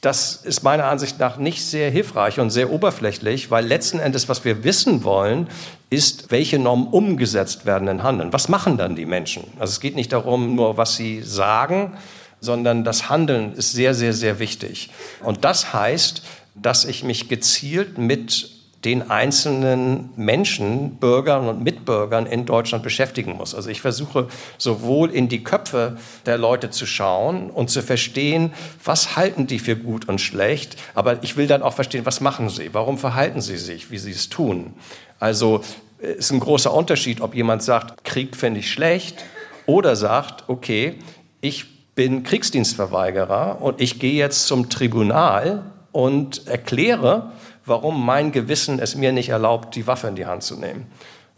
[0.00, 4.44] Das ist meiner Ansicht nach nicht sehr hilfreich und sehr oberflächlich, weil letzten Endes, was
[4.44, 5.48] wir wissen wollen,
[5.90, 8.32] ist, welche Normen umgesetzt werden in Handeln.
[8.32, 9.44] Was machen dann die Menschen?
[9.58, 11.96] Also es geht nicht darum, nur was sie sagen,
[12.40, 14.90] sondern das Handeln ist sehr, sehr, sehr wichtig.
[15.24, 16.22] Und das heißt,
[16.54, 23.54] dass ich mich gezielt mit den einzelnen Menschen, Bürgern und Mitbürgern in Deutschland beschäftigen muss.
[23.54, 28.52] Also ich versuche sowohl in die Köpfe der Leute zu schauen und zu verstehen,
[28.84, 32.50] was halten die für gut und schlecht, aber ich will dann auch verstehen, was machen
[32.50, 34.74] sie, warum verhalten sie sich, wie sie es tun.
[35.18, 35.62] Also
[36.00, 39.24] es ist ein großer Unterschied, ob jemand sagt, Krieg finde ich schlecht
[39.66, 40.94] oder sagt, okay,
[41.40, 47.32] ich bin Kriegsdienstverweigerer und ich gehe jetzt zum Tribunal und erkläre,
[47.68, 50.86] warum mein Gewissen es mir nicht erlaubt, die Waffe in die Hand zu nehmen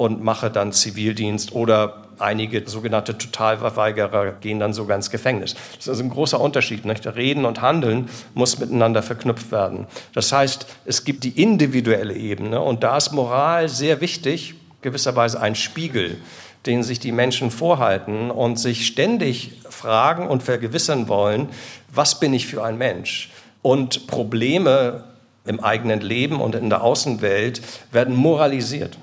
[0.01, 5.55] und mache dann Zivildienst oder einige sogenannte Totalverweigerer gehen dann sogar ins Gefängnis.
[5.55, 6.87] Das ist also ein großer Unterschied.
[6.87, 7.07] Nicht?
[7.07, 9.87] Reden und Handeln muss miteinander verknüpft werden.
[10.15, 15.55] Das heißt, es gibt die individuelle Ebene und da ist Moral sehr wichtig, gewisserweise ein
[15.55, 16.17] Spiegel,
[16.65, 21.49] den sich die Menschen vorhalten und sich ständig fragen und vergewissern wollen,
[21.93, 23.31] was bin ich für ein Mensch?
[23.63, 25.05] Und Probleme
[25.45, 28.99] im eigenen Leben und in der Außenwelt werden moralisiert.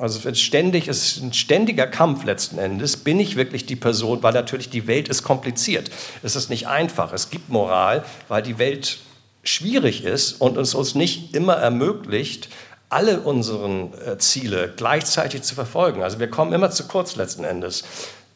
[0.00, 2.96] Also es ständig, es ist ein ständiger Kampf letzten Endes.
[2.96, 4.22] Bin ich wirklich die Person?
[4.22, 5.90] Weil natürlich die Welt ist kompliziert.
[6.22, 7.12] Es ist nicht einfach.
[7.12, 8.98] Es gibt Moral, weil die Welt
[9.42, 12.48] schwierig ist und es uns nicht immer ermöglicht,
[12.88, 16.02] alle unsere äh, Ziele gleichzeitig zu verfolgen.
[16.02, 17.84] Also wir kommen immer zu kurz letzten Endes.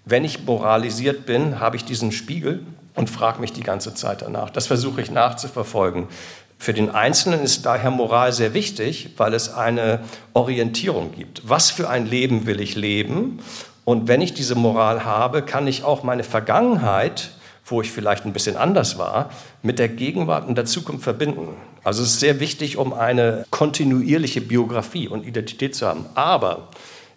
[0.04, 4.50] Wenn ich moralisiert bin, habe ich diesen Spiegel und frage mich die ganze Zeit danach.
[4.50, 6.08] Das versuche ich nachzuverfolgen.
[6.58, 10.00] Für den Einzelnen ist daher Moral sehr wichtig, weil es eine
[10.32, 11.48] Orientierung gibt.
[11.48, 13.40] Was für ein Leben will ich leben?
[13.84, 17.32] Und wenn ich diese Moral habe, kann ich auch meine Vergangenheit,
[17.66, 19.30] wo ich vielleicht ein bisschen anders war,
[19.62, 21.48] mit der Gegenwart und der Zukunft verbinden.
[21.82, 26.06] Also es ist sehr wichtig, um eine kontinuierliche Biografie und Identität zu haben.
[26.14, 26.68] Aber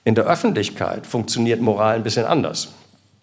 [0.03, 2.69] in der Öffentlichkeit funktioniert Moral ein bisschen anders.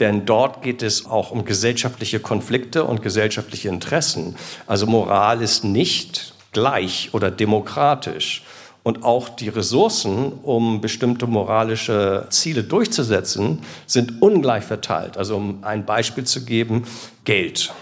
[0.01, 4.37] Denn dort geht es auch um gesellschaftliche Konflikte und gesellschaftliche Interessen.
[4.67, 8.43] Also Moral ist nicht gleich oder demokratisch.
[8.83, 15.17] Und auch die Ressourcen, um bestimmte moralische Ziele durchzusetzen, sind ungleich verteilt.
[15.17, 16.85] Also um ein Beispiel zu geben,
[17.25, 17.73] Geld.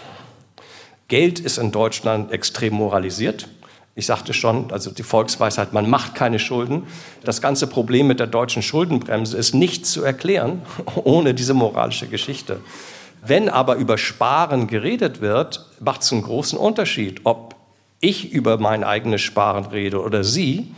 [1.09, 3.49] Geld ist in Deutschland extrem moralisiert.
[3.95, 6.87] Ich sagte schon, also die Volksweisheit, man macht keine Schulden.
[7.23, 10.63] Das ganze Problem mit der deutschen Schuldenbremse ist nicht zu erklären
[11.03, 12.59] ohne diese moralische Geschichte.
[13.21, 17.55] Wenn aber über Sparen geredet wird, macht es einen großen Unterschied, ob
[18.01, 20.73] ich über mein eigenes Sparen rede oder Sie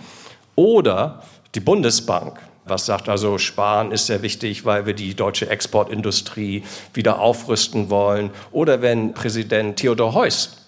[0.56, 1.24] oder
[1.56, 2.40] die Bundesbank.
[2.66, 8.32] Was sagt also, Sparen ist sehr wichtig, weil wir die deutsche Exportindustrie wieder aufrüsten wollen.
[8.52, 10.65] Oder wenn Präsident Theodor Heuss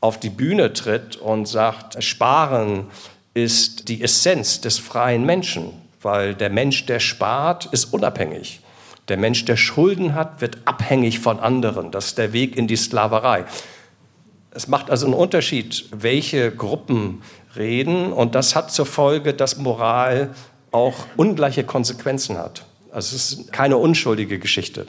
[0.00, 2.86] auf die Bühne tritt und sagt, Sparen
[3.34, 8.60] ist die Essenz des freien Menschen, weil der Mensch, der spart, ist unabhängig.
[9.08, 11.90] Der Mensch, der Schulden hat, wird abhängig von anderen.
[11.90, 13.44] Das ist der Weg in die Sklaverei.
[14.50, 17.22] Es macht also einen Unterschied, welche Gruppen
[17.56, 18.12] reden.
[18.12, 20.30] Und das hat zur Folge, dass Moral
[20.72, 22.64] auch ungleiche Konsequenzen hat.
[22.90, 24.86] Also es ist keine unschuldige Geschichte.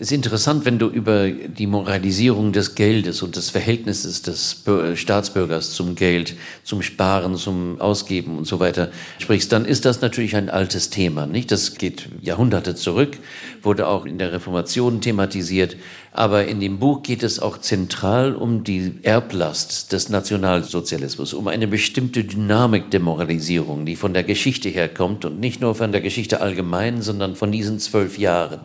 [0.00, 4.62] Es ist interessant, wenn du über die Moralisierung des Geldes und des Verhältnisses des
[4.94, 10.36] Staatsbürgers zum Geld, zum Sparen, zum Ausgeben und so weiter sprichst, dann ist das natürlich
[10.36, 11.50] ein altes Thema, nicht?
[11.50, 13.18] Das geht Jahrhunderte zurück,
[13.60, 15.74] wurde auch in der Reformation thematisiert.
[16.12, 21.68] Aber in dem Buch geht es auch zentral um die Erblast des Nationalsozialismus, um eine
[21.68, 26.40] bestimmte Dynamik der Moralisierung, die von der Geschichte herkommt und nicht nur von der Geschichte
[26.40, 28.60] allgemein, sondern von diesen zwölf Jahren.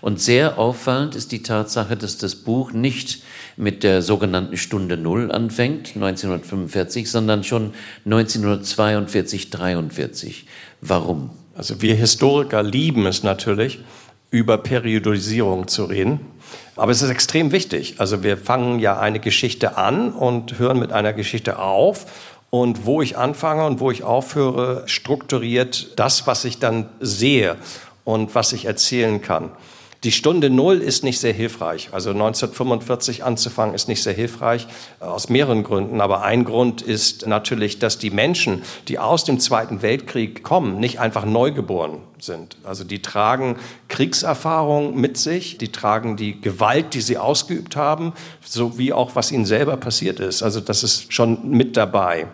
[0.00, 3.22] Und sehr auffallend ist die Tatsache, dass das Buch nicht
[3.56, 7.72] mit der sogenannten Stunde Null anfängt, 1945, sondern schon
[8.04, 10.46] 1942, 43.
[10.80, 11.30] Warum?
[11.56, 13.78] Also wir Historiker lieben es natürlich,
[14.30, 16.20] über Periodisierung zu reden.
[16.76, 17.96] Aber es ist extrem wichtig.
[17.98, 22.06] Also wir fangen ja eine Geschichte an und hören mit einer Geschichte auf.
[22.50, 27.56] Und wo ich anfange und wo ich aufhöre, strukturiert das, was ich dann sehe
[28.04, 29.50] und was ich erzählen kann.
[30.04, 31.88] Die Stunde Null ist nicht sehr hilfreich.
[31.92, 34.66] Also 1945 anzufangen ist nicht sehr hilfreich,
[35.00, 36.02] äh, aus mehreren Gründen.
[36.02, 41.00] Aber ein Grund ist natürlich, dass die Menschen, die aus dem Zweiten Weltkrieg kommen, nicht
[41.00, 42.58] einfach neugeboren sind.
[42.64, 43.56] Also die tragen
[43.88, 48.12] Kriegserfahrung mit sich, die tragen die Gewalt, die sie ausgeübt haben,
[48.44, 50.42] sowie auch, was ihnen selber passiert ist.
[50.42, 52.26] Also das ist schon mit dabei.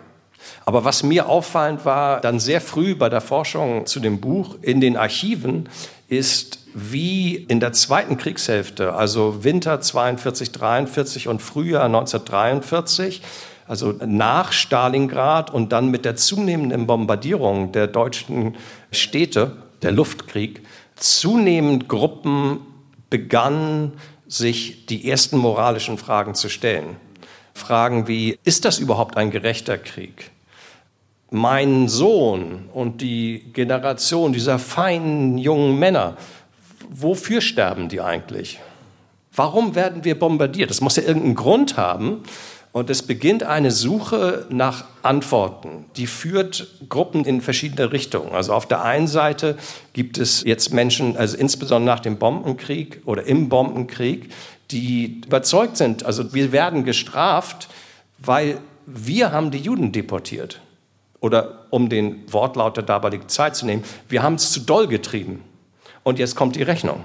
[0.65, 4.81] Aber was mir auffallend war, dann sehr früh bei der Forschung zu dem Buch in
[4.81, 5.69] den Archiven,
[6.11, 13.21] ist, wie in der zweiten Kriegshälfte, also Winter 42, 43 und Frühjahr 1943,
[13.67, 18.55] also nach Stalingrad und dann mit der zunehmenden Bombardierung der deutschen
[18.91, 20.61] Städte, der Luftkrieg,
[20.95, 22.59] zunehmend Gruppen
[23.09, 23.93] begannen,
[24.27, 26.95] sich die ersten moralischen Fragen zu stellen.
[27.53, 30.31] Fragen wie, ist das überhaupt ein gerechter Krieg?
[31.29, 36.17] Mein Sohn und die Generation dieser feinen jungen Männer
[36.91, 38.59] wofür sterben die eigentlich?
[39.33, 40.69] Warum werden wir bombardiert?
[40.69, 42.23] Das muss ja irgendeinen Grund haben.
[42.73, 45.85] Und es beginnt eine Suche nach Antworten.
[45.97, 48.31] Die führt Gruppen in verschiedene Richtungen.
[48.31, 49.57] Also auf der einen Seite
[49.91, 54.29] gibt es jetzt Menschen, also insbesondere nach dem Bombenkrieg oder im Bombenkrieg,
[54.71, 57.67] die überzeugt sind, also wir werden gestraft,
[58.19, 60.61] weil wir haben die Juden deportiert.
[61.19, 65.43] Oder um den Wortlaut der damaligen Zeit zu nehmen, wir haben es zu doll getrieben.
[66.03, 67.03] Und jetzt kommt die Rechnung.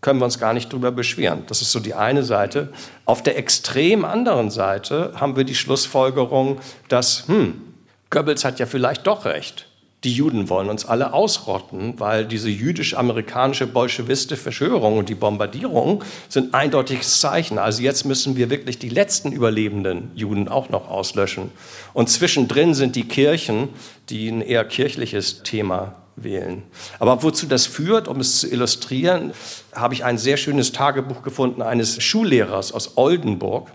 [0.00, 1.44] Können wir uns gar nicht drüber beschweren.
[1.46, 2.72] Das ist so die eine Seite.
[3.04, 7.60] Auf der extrem anderen Seite haben wir die Schlussfolgerung, dass, hm,
[8.08, 9.66] Goebbels hat ja vielleicht doch recht.
[10.02, 16.54] Die Juden wollen uns alle ausrotten, weil diese jüdisch-amerikanische bolschewistische Verschwörung und die Bombardierung sind
[16.54, 17.58] eindeutiges Zeichen.
[17.58, 21.50] Also jetzt müssen wir wirklich die letzten überlebenden Juden auch noch auslöschen.
[21.92, 23.68] Und zwischendrin sind die Kirchen,
[24.08, 26.62] die ein eher kirchliches Thema wählen.
[26.98, 29.32] Aber wozu das führt, um es zu illustrieren,
[29.74, 33.70] habe ich ein sehr schönes Tagebuch gefunden eines Schullehrers aus Oldenburg,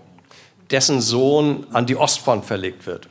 [0.70, 3.08] dessen Sohn an die Ostfront verlegt wird.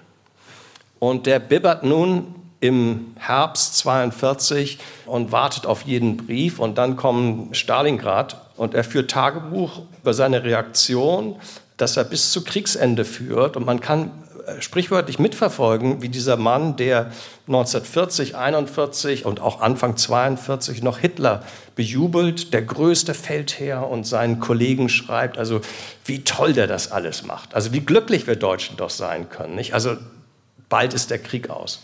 [0.99, 7.55] Und der bibbert nun im Herbst 42 und wartet auf jeden Brief und dann kommt
[7.55, 11.35] Stalingrad und er führt Tagebuch über seine Reaktion,
[11.77, 14.11] dass er bis zu Kriegsende führt und man kann
[14.59, 17.11] sprichwörtlich mitverfolgen, wie dieser Mann, der
[17.47, 21.43] 1940, 41 und auch Anfang 42 noch Hitler
[21.75, 25.61] bejubelt, der größte Feldherr und seinen Kollegen schreibt, also
[26.05, 29.73] wie toll der das alles macht, also wie glücklich wir Deutschen doch sein können, nicht?
[29.73, 29.97] Also
[30.69, 31.83] bald ist der Krieg aus.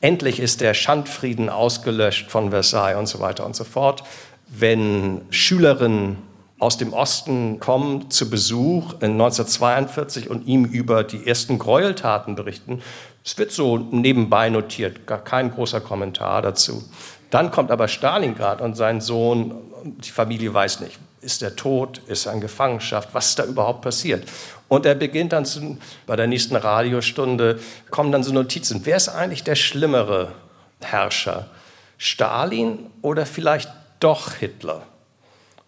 [0.00, 4.02] Endlich ist der Schandfrieden ausgelöscht von Versailles und so weiter und so fort.
[4.48, 6.18] Wenn Schülerinnen
[6.62, 12.80] aus dem Osten kommen zu Besuch in 1942 und ihm über die ersten Gräueltaten berichten,
[13.24, 16.84] es wird so nebenbei notiert, gar kein großer Kommentar dazu.
[17.30, 22.26] Dann kommt aber Stalingrad und sein Sohn, die Familie weiß nicht, ist er tot, ist
[22.26, 24.28] er in Gefangenschaft, was ist da überhaupt passiert?
[24.68, 27.58] Und er beginnt dann zu, bei der nächsten Radiostunde,
[27.90, 28.82] kommen dann so Notizen.
[28.84, 30.30] Wer ist eigentlich der schlimmere
[30.80, 31.48] Herrscher?
[31.98, 34.82] Stalin oder vielleicht doch Hitler?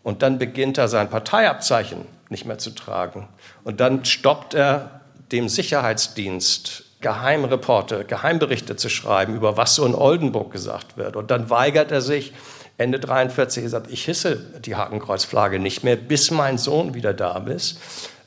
[0.05, 3.29] Und dann beginnt er sein Parteiabzeichen nicht mehr zu tragen.
[3.65, 5.01] Und dann stoppt er
[5.33, 11.17] dem Sicherheitsdienst Geheimreporte, Geheimberichte zu schreiben, über was so in Oldenburg gesagt wird.
[11.17, 12.33] Und dann weigert er sich,
[12.77, 17.79] Ende 43 gesagt, ich hisse die Hakenkreuzflagge nicht mehr, bis mein Sohn wieder da ist.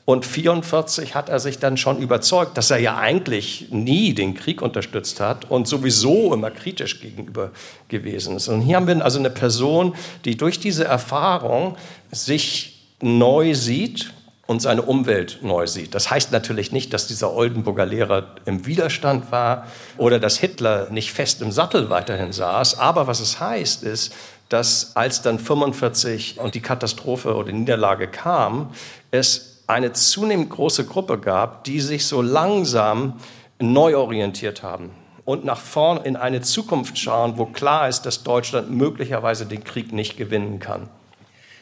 [0.08, 4.62] Und 44 hat er sich dann schon überzeugt, dass er ja eigentlich nie den Krieg
[4.62, 7.50] unterstützt hat und sowieso immer kritisch gegenüber
[7.88, 8.48] gewesen ist.
[8.48, 9.94] Und hier haben wir also eine Person,
[10.24, 11.76] die durch diese Erfahrung
[12.10, 14.14] sich neu sieht
[14.46, 15.94] und seine Umwelt neu sieht.
[15.94, 19.66] Das heißt natürlich nicht, dass dieser Oldenburger Lehrer im Widerstand war
[19.98, 22.78] oder dass Hitler nicht fest im Sattel weiterhin saß.
[22.78, 24.14] Aber was es heißt, ist,
[24.48, 28.70] dass als dann 45 und die Katastrophe oder die Niederlage kam,
[29.10, 33.20] es eine zunehmend große Gruppe gab, die sich so langsam
[33.60, 34.90] neu orientiert haben
[35.24, 39.92] und nach vorn in eine Zukunft schauen, wo klar ist, dass Deutschland möglicherweise den Krieg
[39.92, 40.88] nicht gewinnen kann.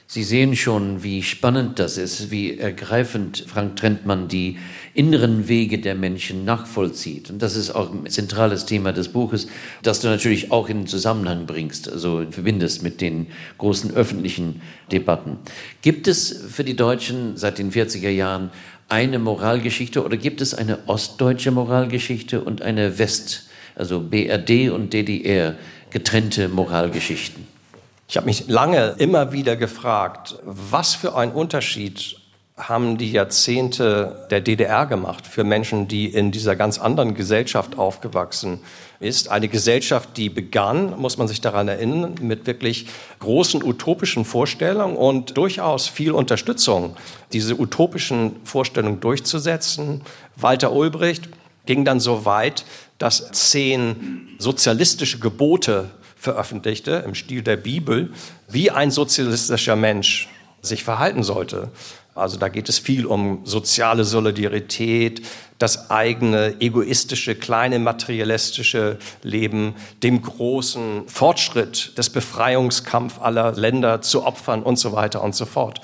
[0.08, 4.56] Sie sehen schon, wie spannend das ist, wie ergreifend Frank Trentmann die
[4.94, 7.28] inneren Wege der Menschen nachvollzieht.
[7.28, 9.48] Und das ist auch ein zentrales Thema des Buches,
[9.82, 13.26] das du natürlich auch in Zusammenhang bringst, also verbindest mit den
[13.58, 15.38] großen öffentlichen Debatten.
[15.82, 18.50] Gibt es für die Deutschen seit den 40er Jahren
[18.88, 25.56] eine Moralgeschichte oder gibt es eine ostdeutsche Moralgeschichte und eine West, also BRD und DDR
[25.90, 27.55] getrennte Moralgeschichten?
[28.08, 32.16] Ich habe mich lange immer wieder gefragt, was für ein Unterschied
[32.56, 38.60] haben die Jahrzehnte der DDR gemacht für Menschen, die in dieser ganz anderen Gesellschaft aufgewachsen
[38.98, 39.28] ist.
[39.28, 42.86] Eine Gesellschaft, die begann, muss man sich daran erinnern, mit wirklich
[43.18, 46.96] großen utopischen Vorstellungen und durchaus viel Unterstützung,
[47.32, 50.00] diese utopischen Vorstellungen durchzusetzen.
[50.36, 51.28] Walter Ulbricht
[51.66, 52.64] ging dann so weit,
[52.98, 58.12] dass zehn sozialistische Gebote veröffentlichte im Stil der Bibel,
[58.48, 60.28] wie ein sozialistischer Mensch
[60.62, 61.70] sich verhalten sollte.
[62.14, 65.22] Also da geht es viel um soziale Solidarität,
[65.58, 74.62] das eigene egoistische, kleine materialistische Leben, dem großen Fortschritt des Befreiungskampf aller Länder zu opfern
[74.62, 75.80] und so weiter und so fort.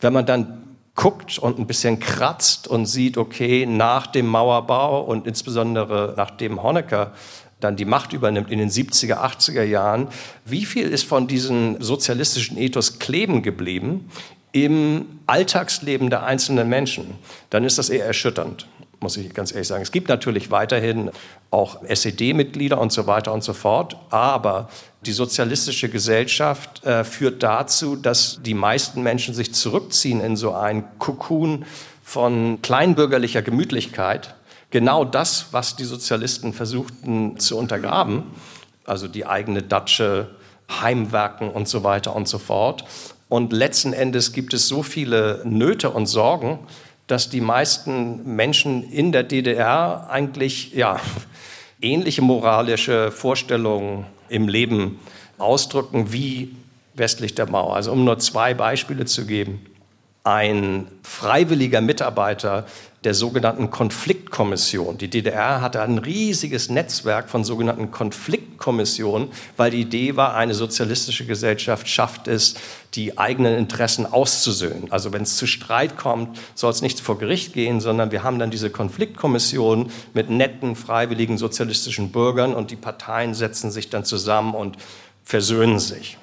[0.00, 0.62] Wenn man dann
[0.96, 7.12] guckt und ein bisschen kratzt und sieht, okay, nach dem Mauerbau und insbesondere nachdem Honecker
[7.60, 10.08] dann die Macht übernimmt in den 70er, 80er Jahren,
[10.44, 14.10] wie viel ist von diesem sozialistischen Ethos kleben geblieben
[14.52, 17.14] im Alltagsleben der einzelnen Menschen,
[17.50, 18.66] dann ist das eher erschütternd,
[19.00, 19.82] muss ich ganz ehrlich sagen.
[19.82, 21.10] Es gibt natürlich weiterhin
[21.50, 24.68] auch SED-Mitglieder und so weiter und so fort, aber
[25.04, 30.84] die sozialistische Gesellschaft äh, führt dazu, dass die meisten Menschen sich zurückziehen in so ein
[30.98, 31.64] Kokon
[32.02, 34.35] von kleinbürgerlicher Gemütlichkeit
[34.70, 38.24] genau das, was die Sozialisten versuchten zu untergraben,
[38.84, 40.30] also die eigene Datsche,
[40.70, 42.84] Heimwerken und so weiter und so fort.
[43.28, 46.60] Und letzten Endes gibt es so viele Nöte und Sorgen,
[47.06, 51.00] dass die meisten Menschen in der DDR eigentlich ja,
[51.80, 54.98] ähnliche moralische Vorstellungen im Leben
[55.38, 56.56] ausdrücken wie
[56.94, 57.76] westlich der Mauer.
[57.76, 59.64] Also um nur zwei Beispiele zu geben.
[60.26, 62.66] Ein freiwilliger Mitarbeiter
[63.04, 64.98] der sogenannten Konfliktkommission.
[64.98, 71.26] Die DDR hatte ein riesiges Netzwerk von sogenannten Konfliktkommissionen, weil die Idee war, eine sozialistische
[71.26, 72.56] Gesellschaft schafft es,
[72.94, 74.90] die eigenen Interessen auszusöhnen.
[74.90, 78.40] Also wenn es zu Streit kommt, soll es nicht vor Gericht gehen, sondern wir haben
[78.40, 84.56] dann diese Konfliktkommission mit netten, freiwilligen sozialistischen Bürgern und die Parteien setzen sich dann zusammen
[84.56, 84.76] und
[85.22, 86.18] versöhnen sich.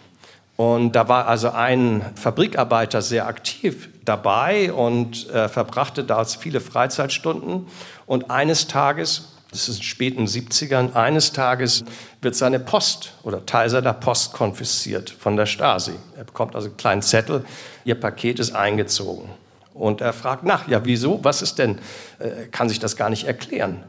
[0.58, 7.68] Und da war also ein Fabrikarbeiter sehr aktiv dabei und äh, verbrachte da viele Freizeitstunden.
[8.06, 11.86] Und eines Tages das ist in den späten 70ern, eines Tages
[12.22, 15.94] wird seine Post oder Teil seiner Post konfisziert von der Stasi.
[16.18, 17.46] Er bekommt also einen kleinen Zettel,
[17.86, 19.30] ihr Paket ist eingezogen.
[19.76, 21.78] Und er fragt nach, ja wieso, was ist denn,
[22.18, 23.84] äh, kann sich das gar nicht erklären.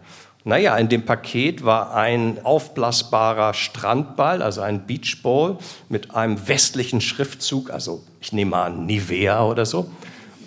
[0.46, 5.56] Naja, in dem Paket war ein aufblasbarer Strandball, also ein Beachball
[5.88, 9.90] mit einem westlichen Schriftzug, also ich nehme an Nivea oder so,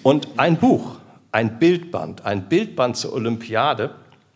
[0.03, 0.97] und ein Buch,
[1.31, 3.89] ein Bildband, ein Bildband zur Olympiade,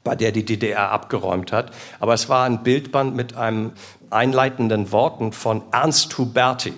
[0.03, 1.71] bei der die DDR abgeräumt hat.
[1.99, 3.73] Aber es war ein Bildband mit einem
[4.09, 6.73] einleitenden Worten von Ernst Huberti.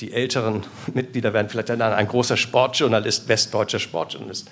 [0.00, 0.64] Die älteren
[0.94, 4.50] Mitglieder werden vielleicht erinnern, ein großer Sportjournalist, westdeutscher Sportjournalist.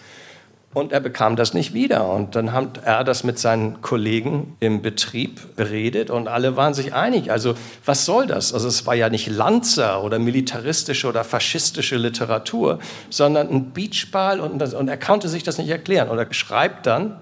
[0.75, 2.11] Und er bekam das nicht wieder.
[2.11, 6.93] Und dann hat er das mit seinen Kollegen im Betrieb beredet und alle waren sich
[6.93, 7.31] einig.
[7.31, 7.55] Also
[7.85, 8.53] was soll das?
[8.53, 14.62] Also es war ja nicht Lanzer oder militaristische oder faschistische Literatur, sondern ein Beachball und,
[14.75, 16.11] und er konnte sich das nicht erklären.
[16.11, 17.17] Und er schreibt dann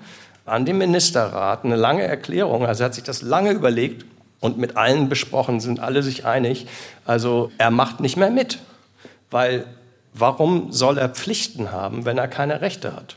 [0.46, 2.66] an den Ministerrat eine lange Erklärung.
[2.66, 4.04] Also er hat sich das lange überlegt
[4.40, 6.66] und mit allen besprochen, sind alle sich einig.
[7.04, 8.58] Also er macht nicht mehr mit,
[9.30, 9.64] weil
[10.12, 13.16] warum soll er Pflichten haben, wenn er keine Rechte hat?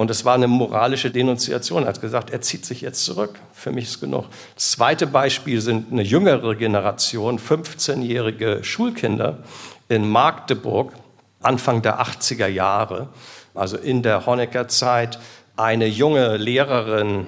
[0.00, 1.82] Und es war eine moralische Denunziation.
[1.82, 3.38] Er hat gesagt, er zieht sich jetzt zurück.
[3.52, 4.24] Für mich ist genug.
[4.54, 9.40] Das zweite Beispiel sind eine jüngere Generation, 15-jährige Schulkinder
[9.90, 10.94] in Magdeburg,
[11.42, 13.08] Anfang der 80er Jahre,
[13.54, 15.18] also in der Honecker-Zeit.
[15.58, 17.26] Eine junge Lehrerin,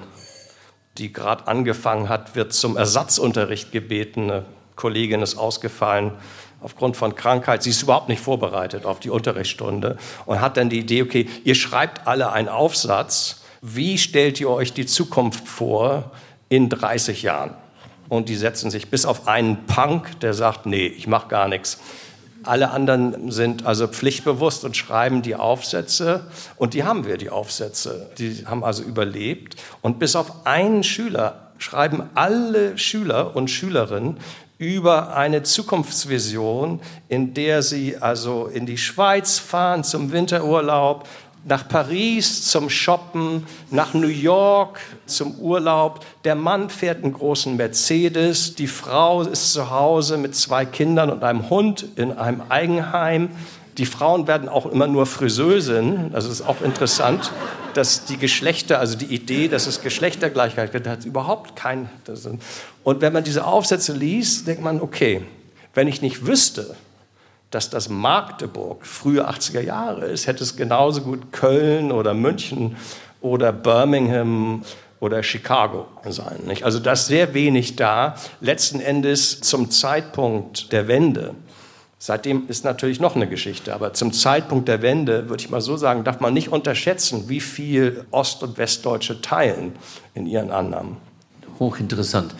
[0.97, 4.31] die gerade angefangen hat, wird zum Ersatzunterricht gebeten.
[4.31, 4.45] Eine
[4.75, 6.13] Kollegin ist ausgefallen
[6.63, 7.63] aufgrund von Krankheit.
[7.63, 11.55] Sie ist überhaupt nicht vorbereitet auf die Unterrichtsstunde und hat dann die Idee, okay, ihr
[11.55, 13.41] schreibt alle einen Aufsatz.
[13.61, 16.11] Wie stellt ihr euch die Zukunft vor
[16.49, 17.53] in 30 Jahren?
[18.09, 21.79] Und die setzen sich bis auf einen Punk, der sagt, nee, ich mache gar nichts.
[22.43, 26.27] Alle anderen sind also pflichtbewusst und schreiben die Aufsätze.
[26.57, 28.09] Und die haben wir, die Aufsätze.
[28.17, 29.55] Die haben also überlebt.
[29.81, 34.17] Und bis auf einen Schüler schreiben alle Schüler und Schülerinnen
[34.63, 41.07] über eine Zukunftsvision, in der sie also in die Schweiz fahren zum Winterurlaub,
[41.45, 46.05] nach Paris zum Shoppen, nach New York zum Urlaub.
[46.23, 51.23] Der Mann fährt einen großen Mercedes, die Frau ist zu Hause mit zwei Kindern und
[51.23, 53.29] einem Hund in einem Eigenheim.
[53.77, 56.11] Die Frauen werden auch immer nur Friseusen.
[56.11, 57.31] Das ist auch interessant,
[57.73, 61.89] dass die Geschlechter, also die Idee, dass es Geschlechtergleichheit gibt, hat überhaupt kein.
[62.83, 65.25] Und wenn man diese Aufsätze liest, denkt man, okay,
[65.73, 66.75] wenn ich nicht wüsste,
[67.49, 72.75] dass das Magdeburg frühe 80er Jahre ist, hätte es genauso gut Köln oder München
[73.21, 74.63] oder Birmingham
[74.99, 76.41] oder Chicago sein.
[76.45, 76.63] Nicht?
[76.63, 78.15] Also das sehr wenig da.
[78.39, 81.35] Letzten Endes zum Zeitpunkt der Wende
[82.05, 85.77] Seitdem ist natürlich noch eine Geschichte, aber zum Zeitpunkt der Wende, würde ich mal so
[85.77, 89.71] sagen, darf man nicht unterschätzen, wie viel Ost- und Westdeutsche teilen
[90.13, 90.97] in ihren Annahmen.
[91.59, 92.35] Hochinteressant.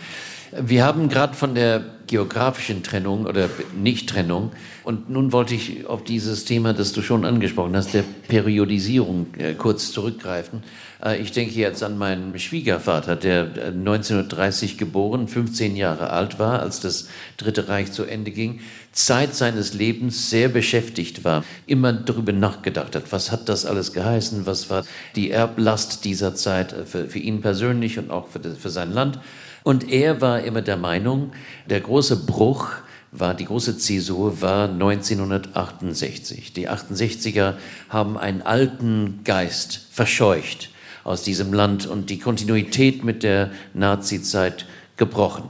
[0.52, 4.52] Wir haben gerade von der geografischen Trennung oder Nicht-Trennung
[4.84, 9.54] und nun wollte ich auf dieses Thema, das du schon angesprochen hast, der Periodisierung äh,
[9.54, 10.62] kurz zurückgreifen.
[11.04, 16.82] Äh, ich denke jetzt an meinen Schwiegervater, der 1930 geboren, 15 Jahre alt war, als
[16.82, 17.08] das
[17.38, 18.60] Dritte Reich zu Ende ging
[18.94, 24.46] Zeit seines Lebens sehr beschäftigt war, immer darüber nachgedacht hat, was hat das alles geheißen,
[24.46, 24.86] was war
[25.16, 29.20] die Erblast dieser Zeit für, für ihn persönlich und auch für, für sein Land.
[29.64, 31.32] Und er war immer der Meinung,
[31.70, 32.70] der große Bruch
[33.12, 36.54] war, die große Zäsur war 1968.
[36.54, 37.56] Die 68er
[37.90, 40.70] haben einen alten Geist verscheucht
[41.04, 44.66] aus diesem Land und die Kontinuität mit der Nazizeit
[44.98, 45.44] gebrochen.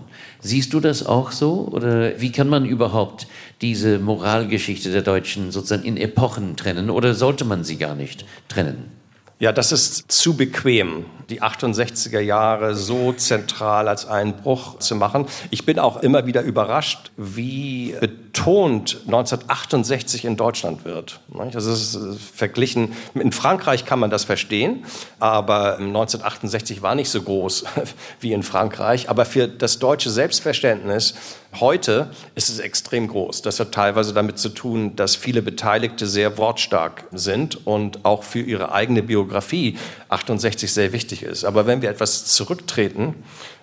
[0.45, 1.69] Siehst du das auch so?
[1.71, 3.27] Oder wie kann man überhaupt
[3.61, 6.89] diese Moralgeschichte der Deutschen sozusagen in Epochen trennen?
[6.89, 9.02] Oder sollte man sie gar nicht trennen?
[9.43, 15.25] Ja, das ist zu bequem, die 68er Jahre so zentral als einen Bruch zu machen.
[15.49, 21.19] Ich bin auch immer wieder überrascht, wie betont 1968 in Deutschland wird.
[21.51, 24.85] Das ist äh, verglichen, in Frankreich kann man das verstehen,
[25.19, 27.65] aber 1968 war nicht so groß
[28.21, 29.09] wie in Frankreich.
[29.09, 31.15] Aber für das deutsche Selbstverständnis
[31.59, 33.41] heute ist es extrem groß.
[33.41, 38.41] Das hat teilweise damit zu tun, dass viele Beteiligte sehr wortstark sind und auch für
[38.41, 39.77] ihre eigene Biografie
[40.09, 41.43] 68 sehr wichtig ist.
[41.43, 43.15] Aber wenn wir etwas zurücktreten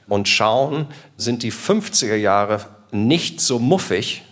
[0.08, 0.86] und schauen,
[1.16, 4.22] sind die 50er Jahre nicht so muffig,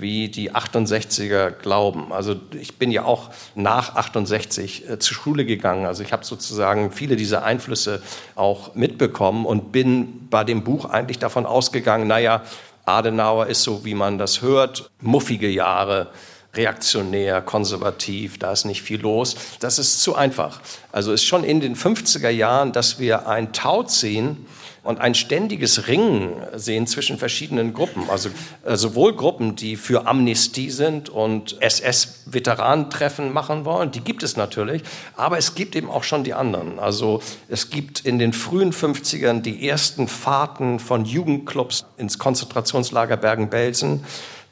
[0.00, 2.12] wie die 68er glauben.
[2.12, 5.86] Also ich bin ja auch nach 68 äh, zur Schule gegangen.
[5.86, 8.02] Also ich habe sozusagen viele dieser Einflüsse
[8.34, 12.42] auch mitbekommen und bin bei dem Buch eigentlich davon ausgegangen, naja,
[12.88, 16.08] Adenauer ist so, wie man das hört, muffige Jahre,
[16.54, 19.36] reaktionär, konservativ, da ist nicht viel los.
[19.60, 20.60] Das ist zu einfach.
[20.90, 24.46] Also ist schon in den 50er Jahren, dass wir ein Tau ziehen
[24.88, 28.08] und ein ständiges Ringen sehen zwischen verschiedenen Gruppen.
[28.08, 28.30] Also
[28.64, 34.82] äh, sowohl Gruppen, die für Amnestie sind und SS-Veteranentreffen machen wollen, die gibt es natürlich,
[35.14, 36.78] aber es gibt eben auch schon die anderen.
[36.78, 37.20] Also
[37.50, 44.04] es gibt in den frühen 50ern die ersten Fahrten von Jugendclubs ins Konzentrationslager Bergen-Belsen.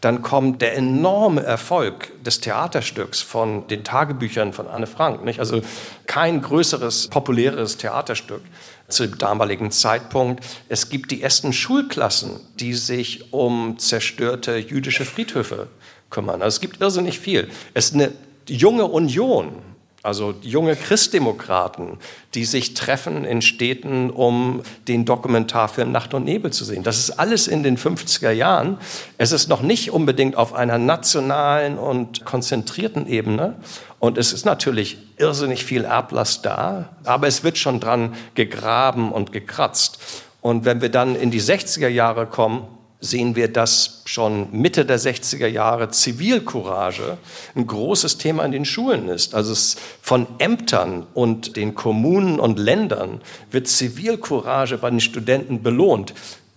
[0.03, 5.25] Dann kommt der enorme Erfolg des Theaterstücks von den Tagebüchern von Anne Frank.
[5.25, 5.41] Nicht?
[5.41, 5.63] Also
[6.05, 8.43] kein größeres, populäres Theaterstück
[8.89, 10.45] zu damaligen Zeitpunkt.
[10.69, 15.69] Es gibt die ersten Schulklassen, die sich um zerstörte jüdische Friedhöfe
[16.11, 16.43] kümmern.
[16.43, 17.49] Also es gibt irrsinnig viel.
[17.75, 18.13] Es ist eine
[18.49, 19.63] junge Union
[20.07, 21.99] also junge Christdemokraten,
[22.35, 26.85] die sich treffen in Städten, um den Dokumentarfilm Nacht und Nebel zu sehen.
[26.85, 28.79] Das ist alles in den 50er Jahren.
[29.19, 33.57] Es ist noch nicht unbedingt auf einer nationalen und konzentrierten Ebene.
[33.99, 39.33] Und es ist natürlich irrsinnig viel Erblast da, aber es wird schon dran gegraben und
[39.33, 39.99] gekratzt.
[40.41, 42.69] Und wenn wir dann in die 60er Jahre kommen,
[43.01, 47.19] sehen wir, dass schon Mitte der 60er Jahre Zivilcourage
[47.55, 49.35] ein großes Thema in den Schulen ist.
[49.35, 49.55] Also
[50.01, 53.21] von Ämtern und den Kommunen und Ländern
[53.51, 56.15] wird Zivilcourage bei den Studenten belohnt.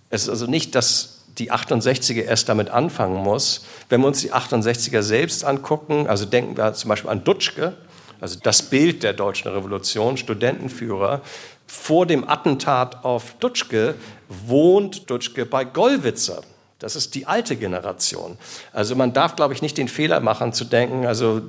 [0.08, 3.64] Es ist also nicht, dass die 68er erst damit anfangen muss.
[3.88, 7.74] Wenn wir uns die 68er selbst angucken, also denken wir zum Beispiel an Dutschke,
[8.20, 11.22] also das Bild der deutschen Revolution, Studentenführer,
[11.66, 13.94] vor dem Attentat auf Dutschke
[14.30, 16.42] wohnt Dutschke bei Gollwitzer.
[16.78, 18.38] Das ist die alte Generation.
[18.72, 21.42] Also man darf, glaube ich, nicht den Fehler machen zu denken, also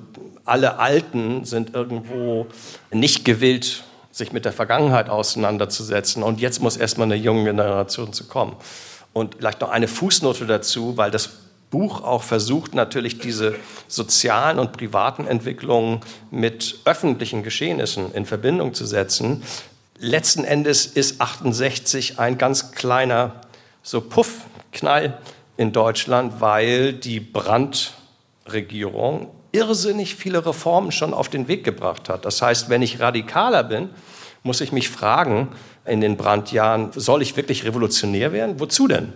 [0.44, 2.48] alle Alten sind irgendwo
[2.92, 8.26] nicht gewillt, sich mit der Vergangenheit auseinanderzusetzen und jetzt muss erstmal eine junge Generation zu
[8.26, 8.58] kommen.
[9.14, 11.30] Und vielleicht noch eine Fußnote dazu, weil das
[11.70, 13.56] Buch auch versucht natürlich diese
[13.88, 19.44] sozialen und privaten Entwicklungen mit öffentlichen Geschehnissen in Verbindung zu setzen
[20.02, 23.42] letzten Endes ist 68 ein ganz kleiner
[23.84, 25.20] so Puffknall
[25.58, 32.26] in Deutschland, weil die Brandt-Regierung irrsinnig viele Reformen schon auf den Weg gebracht hat.
[32.26, 33.90] Das heißt, wenn ich radikaler bin,
[34.44, 35.50] muss ich mich fragen
[35.86, 38.60] in den Brandjahren, soll ich wirklich revolutionär werden?
[38.60, 39.14] Wozu denn?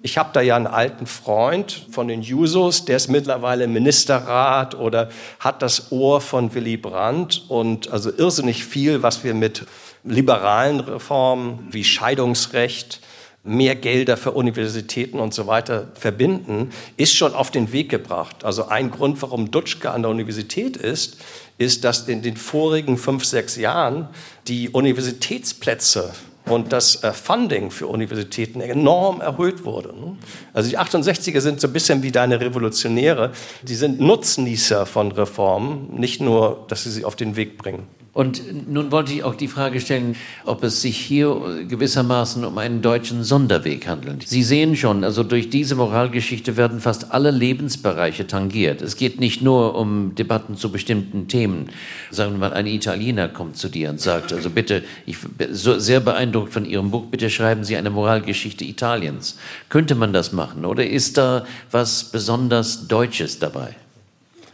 [0.00, 5.10] Ich habe da ja einen alten Freund von den Jusos, der ist mittlerweile Ministerrat oder
[5.40, 9.66] hat das Ohr von Willy Brandt und also irrsinnig viel, was wir mit
[10.04, 13.00] liberalen Reformen wie Scheidungsrecht,
[13.46, 18.44] mehr Gelder für Universitäten und so weiter verbinden, ist schon auf den Weg gebracht.
[18.44, 21.18] Also ein Grund, warum Dutschke an der Universität ist,
[21.58, 24.08] ist, dass in den vorigen fünf, sechs Jahren
[24.48, 26.12] die Universitätsplätze
[26.46, 29.88] und das äh, Funding für Universitäten enorm erhöht wurde.
[29.88, 30.16] Ne?
[30.52, 33.32] Also die 68er sind so ein bisschen wie deine Revolutionäre.
[33.62, 37.88] Die sind Nutznießer von Reformen, nicht nur, dass sie sie auf den Weg bringen.
[38.16, 41.38] Und nun wollte ich auch die Frage stellen, ob es sich hier
[41.68, 44.26] gewissermaßen um einen deutschen Sonderweg handelt.
[44.26, 48.80] Sie sehen schon, also durch diese Moralgeschichte werden fast alle Lebensbereiche tangiert.
[48.80, 51.68] Es geht nicht nur um Debatten zu bestimmten Themen.
[52.10, 55.78] Sagen wir mal, ein Italiener kommt zu dir und sagt, also bitte, ich bin so
[55.78, 59.36] sehr beeindruckt von Ihrem Buch, bitte schreiben Sie eine Moralgeschichte Italiens.
[59.68, 63.76] Könnte man das machen oder ist da was besonders Deutsches dabei?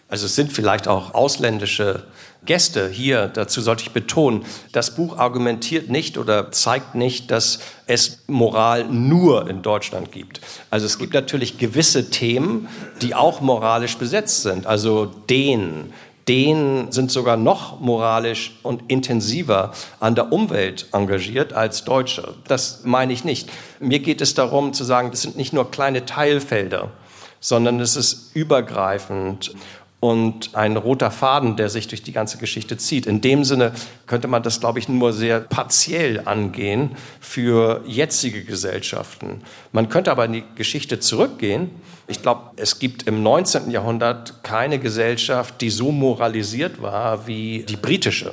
[0.09, 2.03] Also es sind vielleicht auch ausländische
[2.45, 8.25] Gäste hier, dazu sollte ich betonen, das Buch argumentiert nicht oder zeigt nicht, dass es
[8.27, 10.41] Moral nur in Deutschland gibt.
[10.69, 12.69] Also es gibt natürlich gewisse Themen,
[13.01, 14.67] die auch moralisch besetzt sind.
[14.67, 15.93] Also den,
[16.27, 22.35] den sind sogar noch moralisch und intensiver an der Umwelt engagiert als Deutsche.
[22.49, 23.51] Das meine ich nicht.
[23.79, 26.91] Mir geht es darum zu sagen, das sind nicht nur kleine Teilfelder,
[27.39, 29.55] sondern es ist übergreifend
[30.03, 33.07] und ein roter Faden, der sich durch die ganze Geschichte zieht.
[33.07, 33.71] In dem Sinne
[34.09, 39.43] könnte man das, glaube ich, nur sehr partiell angehen für jetzige Gesellschaften.
[39.71, 41.71] Man könnte aber in die Geschichte zurückgehen.
[42.09, 43.71] Ich glaube, es gibt im 19.
[43.71, 48.33] Jahrhundert keine Gesellschaft, die so moralisiert war wie die britische.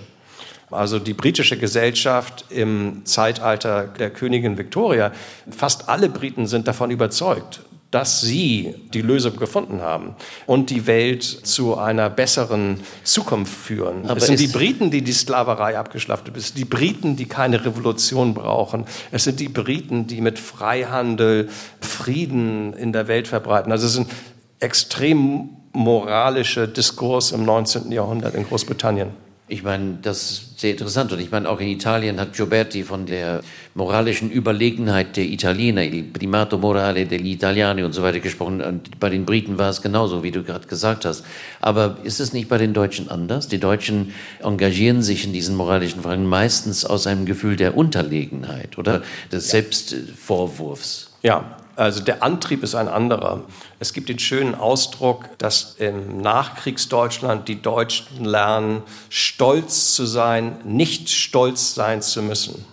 [0.72, 5.11] Also die britische Gesellschaft im Zeitalter der Königin Victoria,
[5.51, 7.61] fast alle Briten sind davon überzeugt,
[7.91, 10.15] dass sie die Lösung gefunden haben
[10.45, 14.05] und die Welt zu einer besseren Zukunft führen.
[14.05, 16.37] Aber es sind die Briten, die die Sklaverei abgeschafft haben.
[16.37, 18.85] Es sind die Briten, die keine Revolution brauchen.
[19.11, 21.49] Es sind die Briten, die mit Freihandel
[21.81, 23.71] Frieden in der Welt verbreiten.
[23.71, 24.09] Also es ist ein
[24.59, 27.91] extrem moralischer Diskurs im 19.
[27.91, 29.28] Jahrhundert in Großbritannien.
[29.51, 31.11] Ich meine, das ist sehr interessant.
[31.11, 33.41] Und ich meine, auch in Italien hat Gioberti von der
[33.73, 38.61] moralischen Überlegenheit der Italiener, il primato morale degli italiani und so weiter gesprochen.
[38.61, 41.25] Und bei den Briten war es genauso, wie du gerade gesagt hast.
[41.61, 43.47] Aber ist es nicht bei den Deutschen anders?
[43.47, 49.01] Die Deutschen engagieren sich in diesen moralischen Fragen meistens aus einem Gefühl der Unterlegenheit oder
[49.31, 51.09] des Selbstvorwurfs.
[51.23, 53.41] Ja, also der Antrieb ist ein anderer.
[53.80, 61.09] Es gibt den schönen Ausdruck, dass im Nachkriegsdeutschland die Deutschen lernen, stolz zu sein, nicht
[61.09, 62.65] stolz sein zu müssen.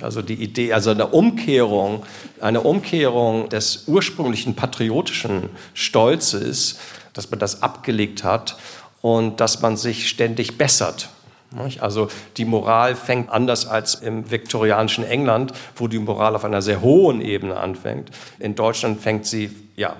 [0.00, 2.04] Also die Idee, also eine Umkehrung,
[2.40, 6.78] eine Umkehrung des ursprünglichen patriotischen Stolzes,
[7.12, 8.56] dass man das abgelegt hat
[9.02, 11.10] und dass man sich ständig bessert.
[11.80, 16.82] Also die Moral fängt anders als im viktorianischen England, wo die Moral auf einer sehr
[16.82, 18.10] hohen Ebene anfängt.
[18.38, 19.96] In Deutschland fängt sie ja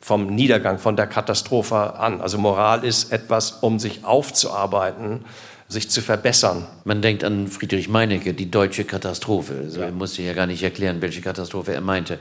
[0.00, 2.20] vom Niedergang, von der Katastrophe an.
[2.20, 5.24] Also Moral ist etwas, um sich aufzuarbeiten,
[5.68, 6.66] sich zu verbessern.
[6.84, 9.54] Man denkt an Friedrich Meinecke, die deutsche Katastrophe.
[9.64, 9.86] Also ja.
[9.86, 12.18] Er musste ja gar nicht erklären, welche Katastrophe er meinte.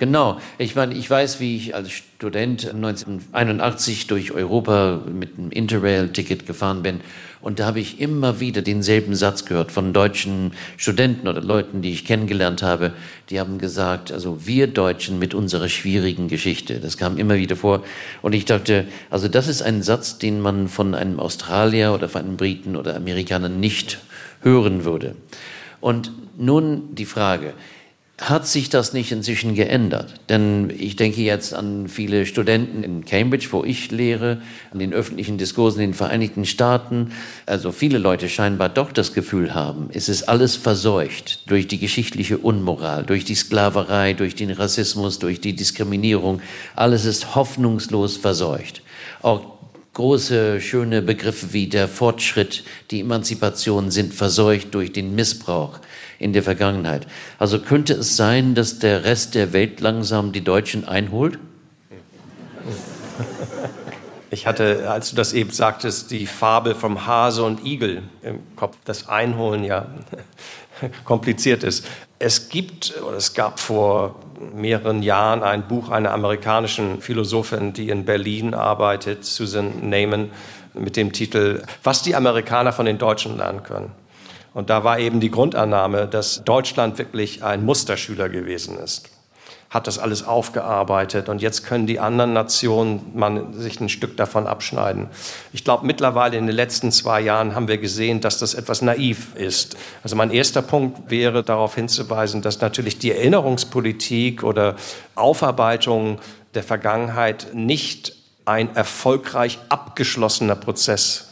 [0.00, 0.40] Genau.
[0.56, 6.82] Ich meine, ich weiß, wie ich als Student 1981 durch Europa mit einem Interrail-Ticket gefahren
[6.82, 7.02] bin.
[7.42, 11.90] Und da habe ich immer wieder denselben Satz gehört von deutschen Studenten oder Leuten, die
[11.90, 12.94] ich kennengelernt habe.
[13.28, 16.80] Die haben gesagt, also wir Deutschen mit unserer schwierigen Geschichte.
[16.80, 17.84] Das kam immer wieder vor.
[18.22, 22.22] Und ich dachte, also das ist ein Satz, den man von einem Australier oder von
[22.22, 23.98] einem Briten oder Amerikaner nicht
[24.40, 25.14] hören würde.
[25.82, 27.52] Und nun die Frage,
[28.20, 30.14] hat sich das nicht inzwischen geändert?
[30.28, 34.42] Denn ich denke jetzt an viele Studenten in Cambridge, wo ich lehre,
[34.72, 37.12] an den öffentlichen Diskursen in den Vereinigten Staaten.
[37.46, 42.38] Also viele Leute scheinbar doch das Gefühl haben, es ist alles verseucht durch die geschichtliche
[42.38, 46.42] Unmoral, durch die Sklaverei, durch den Rassismus, durch die Diskriminierung.
[46.76, 48.82] Alles ist hoffnungslos verseucht.
[49.22, 49.44] Auch
[49.94, 55.80] große, schöne Begriffe wie der Fortschritt, die Emanzipation sind verseucht durch den Missbrauch
[56.20, 57.08] in der Vergangenheit.
[57.38, 61.38] Also könnte es sein, dass der Rest der Welt langsam die Deutschen einholt?
[64.30, 68.76] Ich hatte, als du das eben sagtest, die Fabel vom Hase und Igel im Kopf.
[68.84, 69.86] Das Einholen ja
[71.04, 71.84] kompliziert ist.
[72.20, 74.20] Es gibt, oder es gab vor
[74.54, 80.30] mehreren Jahren ein Buch einer amerikanischen Philosophin, die in Berlin arbeitet, Susan Neyman,
[80.74, 83.90] mit dem Titel Was die Amerikaner von den Deutschen lernen können.
[84.52, 89.08] Und da war eben die Grundannahme, dass Deutschland wirklich ein Musterschüler gewesen ist.
[89.68, 94.48] Hat das alles aufgearbeitet und jetzt können die anderen Nationen man sich ein Stück davon
[94.48, 95.06] abschneiden.
[95.52, 99.36] Ich glaube, mittlerweile in den letzten zwei Jahren haben wir gesehen, dass das etwas naiv
[99.36, 99.76] ist.
[100.02, 104.74] Also mein erster Punkt wäre darauf hinzuweisen, dass natürlich die Erinnerungspolitik oder
[105.14, 106.18] Aufarbeitung
[106.54, 111.29] der Vergangenheit nicht ein erfolgreich abgeschlossener Prozess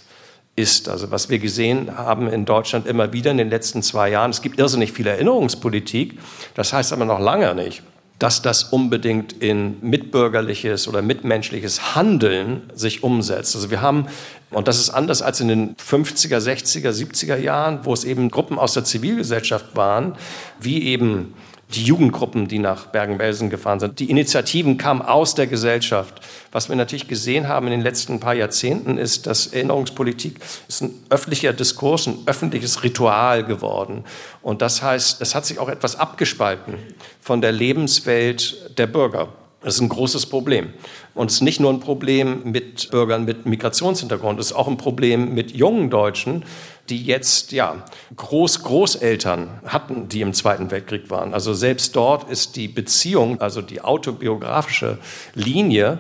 [0.59, 0.89] ist.
[0.89, 4.43] Also was wir gesehen haben in Deutschland immer wieder in den letzten zwei Jahren, es
[4.43, 6.19] gibt irrsinnig viel Erinnerungspolitik,
[6.55, 7.83] das heißt aber noch lange nicht,
[8.19, 13.55] dass das unbedingt in mitbürgerliches oder mitmenschliches Handeln sich umsetzt.
[13.55, 14.09] Also wir haben,
[14.51, 18.59] und das ist anders als in den 50er, 60er, 70er Jahren, wo es eben Gruppen
[18.59, 20.17] aus der Zivilgesellschaft waren,
[20.59, 21.35] wie eben
[21.75, 23.99] die Jugendgruppen, die nach Bergen-Belsen gefahren sind.
[23.99, 26.21] Die Initiativen kamen aus der Gesellschaft.
[26.51, 30.95] Was wir natürlich gesehen haben in den letzten paar Jahrzehnten ist, dass Erinnerungspolitik ist ein
[31.11, 34.05] öffentlicher Diskurs, ein öffentliches Ritual geworden.
[34.41, 36.75] Und das heißt, es hat sich auch etwas abgespalten
[37.21, 39.29] von der Lebenswelt der Bürger.
[39.61, 40.73] Das ist ein großes Problem.
[41.15, 44.77] Und es ist nicht nur ein Problem mit Bürgern mit Migrationshintergrund, es ist auch ein
[44.77, 46.45] Problem mit jungen Deutschen,
[46.91, 47.83] die jetzt ja
[48.17, 51.35] Groß Großeltern hatten, die im Zweiten Weltkrieg waren.
[51.35, 54.99] Also selbst dort ist die Beziehung, also die autobiografische
[55.35, 55.99] Linie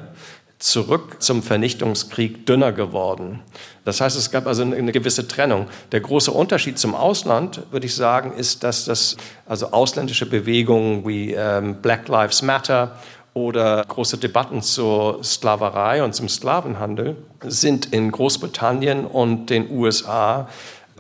[0.58, 3.40] zurück zum Vernichtungskrieg dünner geworden.
[3.84, 5.68] Das heißt, es gab also eine gewisse Trennung.
[5.92, 9.16] Der große Unterschied zum Ausland, würde ich sagen, ist, dass das
[9.46, 12.98] also ausländische Bewegungen wie ähm, Black Lives Matter
[13.34, 20.48] oder große Debatten zur Sklaverei und zum Sklavenhandel sind in Großbritannien und den USA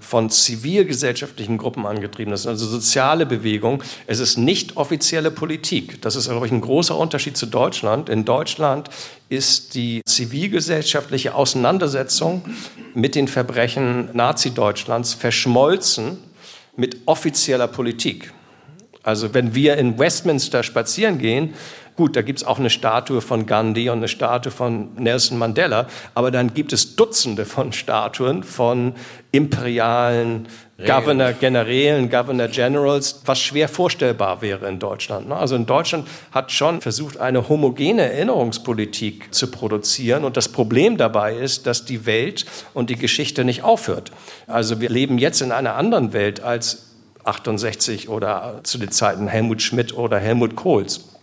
[0.08, 2.30] von zivilgesellschaftlichen Gruppen angetrieben.
[2.30, 3.82] Das sind also soziale Bewegungen.
[4.06, 6.00] Es ist nicht offizielle Politik.
[6.00, 8.08] Das ist, glaube ich, ein großer Unterschied zu Deutschland.
[8.08, 8.88] In Deutschland
[9.28, 12.42] ist die zivilgesellschaftliche Auseinandersetzung
[12.94, 16.16] mit den Verbrechen Nazi-Deutschlands verschmolzen
[16.74, 18.32] mit offizieller Politik.
[19.08, 21.54] Also wenn wir in Westminster spazieren gehen,
[21.96, 25.88] Gut, da gibt es auch eine Statue von Gandhi und eine Statue von Nelson Mandela,
[26.14, 28.94] aber dann gibt es Dutzende von Statuen von
[29.32, 30.46] imperialen
[30.86, 35.28] Governor Generälen, Governor Generals, was schwer vorstellbar wäre in Deutschland.
[35.28, 35.34] Ne?
[35.34, 40.24] Also in Deutschland hat schon versucht, eine homogene Erinnerungspolitik zu produzieren.
[40.24, 44.12] Und das Problem dabei ist, dass die Welt und die Geschichte nicht aufhört.
[44.46, 46.87] Also wir leben jetzt in einer anderen Welt als
[47.28, 51.17] 68 oder zu den Zeiten Helmut Schmidt oder Helmut Kohls.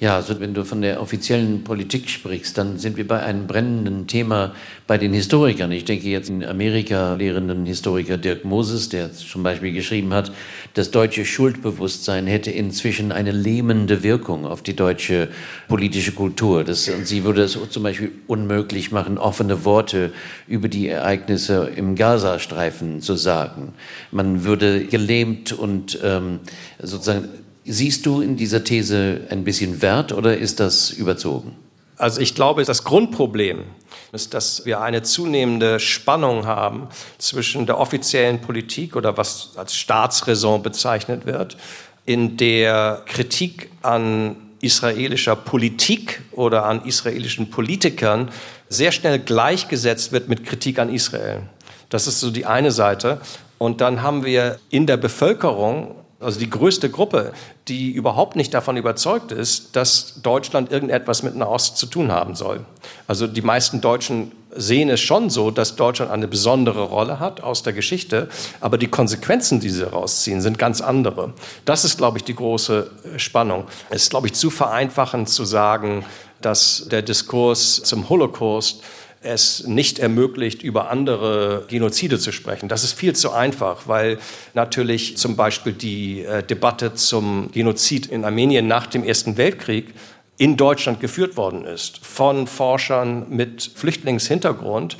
[0.00, 4.06] Ja, also wenn du von der offiziellen Politik sprichst, dann sind wir bei einem brennenden
[4.06, 4.54] Thema
[4.86, 5.70] bei den Historikern.
[5.72, 10.32] Ich denke jetzt in Amerika lehrenden Historiker Dirk Moses, der zum Beispiel geschrieben hat,
[10.72, 15.28] das deutsche Schuldbewusstsein hätte inzwischen eine lähmende Wirkung auf die deutsche
[15.68, 16.64] politische Kultur.
[16.64, 20.12] Das, und sie würde es zum Beispiel unmöglich machen, offene Worte
[20.48, 23.74] über die Ereignisse im Gazastreifen zu sagen.
[24.12, 26.38] Man würde gelähmt und ähm,
[26.78, 27.28] sozusagen
[27.64, 31.56] Siehst du in dieser These ein bisschen Wert oder ist das überzogen?
[31.96, 33.64] Also ich glaube, das Grundproblem
[34.12, 36.88] ist, dass wir eine zunehmende Spannung haben
[37.18, 41.58] zwischen der offiziellen Politik oder was als Staatsräson bezeichnet wird,
[42.06, 48.30] in der Kritik an israelischer Politik oder an israelischen Politikern
[48.68, 51.42] sehr schnell gleichgesetzt wird mit Kritik an Israel.
[51.90, 53.20] Das ist so die eine Seite.
[53.58, 57.32] Und dann haben wir in der Bevölkerung also die größte Gruppe,
[57.68, 62.64] die überhaupt nicht davon überzeugt ist, dass Deutschland irgendetwas mit Nahost zu tun haben soll.
[63.06, 67.62] Also die meisten Deutschen sehen es schon so, dass Deutschland eine besondere Rolle hat aus
[67.62, 68.28] der Geschichte,
[68.60, 71.32] aber die Konsequenzen, die sie rausziehen, sind ganz andere.
[71.64, 73.64] Das ist, glaube ich, die große Spannung.
[73.88, 76.04] Es ist, glaube ich, zu vereinfachend zu sagen,
[76.42, 78.82] dass der Diskurs zum Holocaust
[79.22, 82.68] es nicht ermöglicht, über andere Genozide zu sprechen.
[82.68, 84.18] Das ist viel zu einfach, weil
[84.54, 89.92] natürlich zum Beispiel die äh, Debatte zum Genozid in Armenien nach dem Ersten Weltkrieg
[90.38, 94.96] in Deutschland geführt worden ist von Forschern mit Flüchtlingshintergrund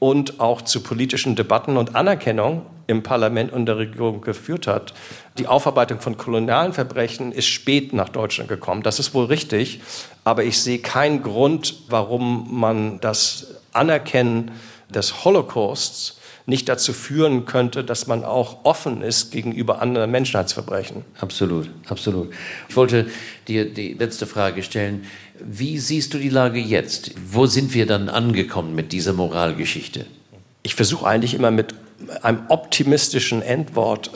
[0.00, 4.94] und auch zu politischen Debatten und Anerkennung im Parlament und der Regierung geführt hat.
[5.38, 8.82] Die Aufarbeitung von kolonialen Verbrechen ist spät nach Deutschland gekommen.
[8.82, 9.80] Das ist wohl richtig,
[10.24, 14.50] aber ich sehe keinen Grund, warum man das Anerkennen
[14.88, 21.04] des Holocausts nicht dazu führen könnte, dass man auch offen ist gegenüber anderen Menschheitsverbrechen.
[21.20, 22.32] Absolut, absolut.
[22.68, 23.06] Ich wollte
[23.46, 25.06] dir die letzte Frage stellen.
[25.38, 27.12] Wie siehst du die Lage jetzt?
[27.30, 30.06] Wo sind wir dann angekommen mit dieser Moralgeschichte?
[30.62, 31.74] Ich versuche eigentlich immer mit
[32.22, 34.10] einem optimistischen Endwort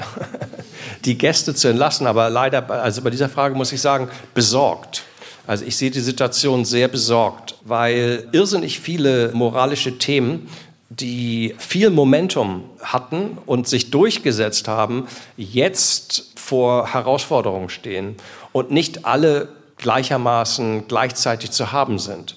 [1.05, 5.05] die Gäste zu entlassen, aber leider, also bei dieser Frage muss ich sagen, besorgt.
[5.47, 10.49] Also ich sehe die Situation sehr besorgt, weil irrsinnig viele moralische Themen,
[10.89, 18.17] die viel Momentum hatten und sich durchgesetzt haben, jetzt vor Herausforderungen stehen
[18.53, 22.37] und nicht alle gleichermaßen gleichzeitig zu haben sind.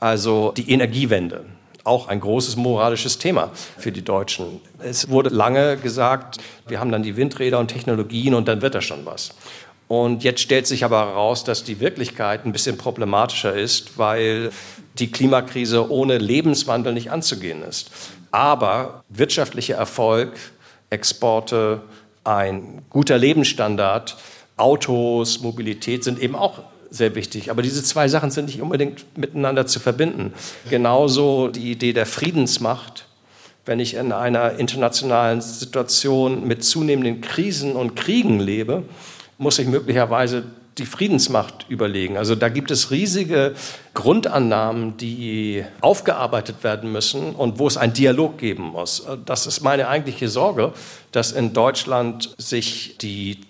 [0.00, 1.44] Also die Energiewende,
[1.84, 4.60] auch ein großes moralisches Thema für die Deutschen.
[4.78, 8.80] Es wurde lange gesagt, wir haben dann die Windräder und Technologien und dann wird da
[8.80, 9.30] schon was.
[9.88, 14.50] Und jetzt stellt sich aber heraus, dass die Wirklichkeit ein bisschen problematischer ist, weil
[14.98, 17.90] die Klimakrise ohne Lebenswandel nicht anzugehen ist.
[18.30, 20.32] Aber wirtschaftlicher Erfolg,
[20.90, 21.80] Exporte,
[22.24, 24.16] ein guter Lebensstandard,
[24.58, 26.60] Autos, Mobilität sind eben auch
[26.90, 27.50] sehr wichtig.
[27.50, 30.34] Aber diese zwei Sachen sind nicht unbedingt miteinander zu verbinden.
[30.68, 33.06] Genauso die Idee der Friedensmacht.
[33.64, 38.84] Wenn ich in einer internationalen Situation mit zunehmenden Krisen und Kriegen lebe,
[39.38, 40.44] muss sich möglicherweise
[40.78, 42.16] die Friedensmacht überlegen.
[42.16, 43.54] Also da gibt es riesige
[43.94, 49.04] Grundannahmen, die aufgearbeitet werden müssen und wo es einen Dialog geben muss.
[49.26, 50.72] Das ist meine eigentliche Sorge,
[51.10, 53.40] dass in Deutschland sich die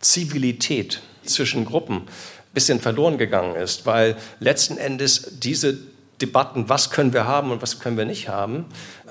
[0.00, 5.76] Zivilität zwischen Gruppen ein bisschen verloren gegangen ist, weil letzten Endes diese
[6.20, 8.66] Debatten, was können wir haben und was können wir nicht haben,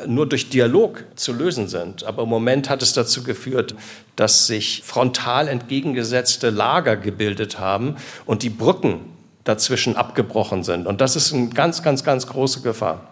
[0.06, 2.04] nur durch Dialog zu lösen sind.
[2.04, 3.76] Aber im Moment hat es dazu geführt,
[4.16, 7.96] dass sich frontal entgegengesetzte Lager gebildet haben
[8.26, 9.00] und die Brücken
[9.46, 10.86] dazwischen abgebrochen sind.
[10.86, 13.08] Und das ist eine ganz, ganz, ganz große Gefahr.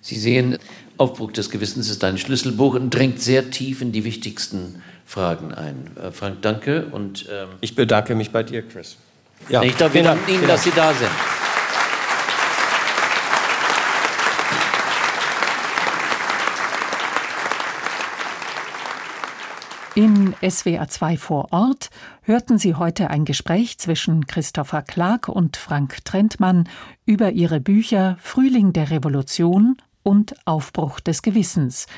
[0.00, 0.58] Sie sehen,
[0.98, 5.90] Aufbruch des Gewissens ist ein Schlüsselbuch und dringt sehr tief in die wichtigsten Fragen ein.
[6.00, 6.86] Äh, Frank, danke.
[6.92, 8.96] Und, ähm ich bedanke mich bei dir, Chris.
[9.48, 11.10] Ja, ich danke Ihnen, dass Sie da sind.
[19.94, 21.90] In SWA 2 vor Ort
[22.22, 26.66] hörten Sie heute ein Gespräch zwischen Christopher Clark und Frank Trentmann
[27.04, 31.88] über ihre Bücher Frühling der Revolution und Aufbruch des Gewissens.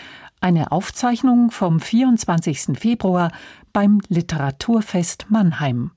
[0.40, 2.76] Eine Aufzeichnung vom 24.
[2.76, 3.30] Februar
[3.72, 5.92] beim Literaturfest Mannheim.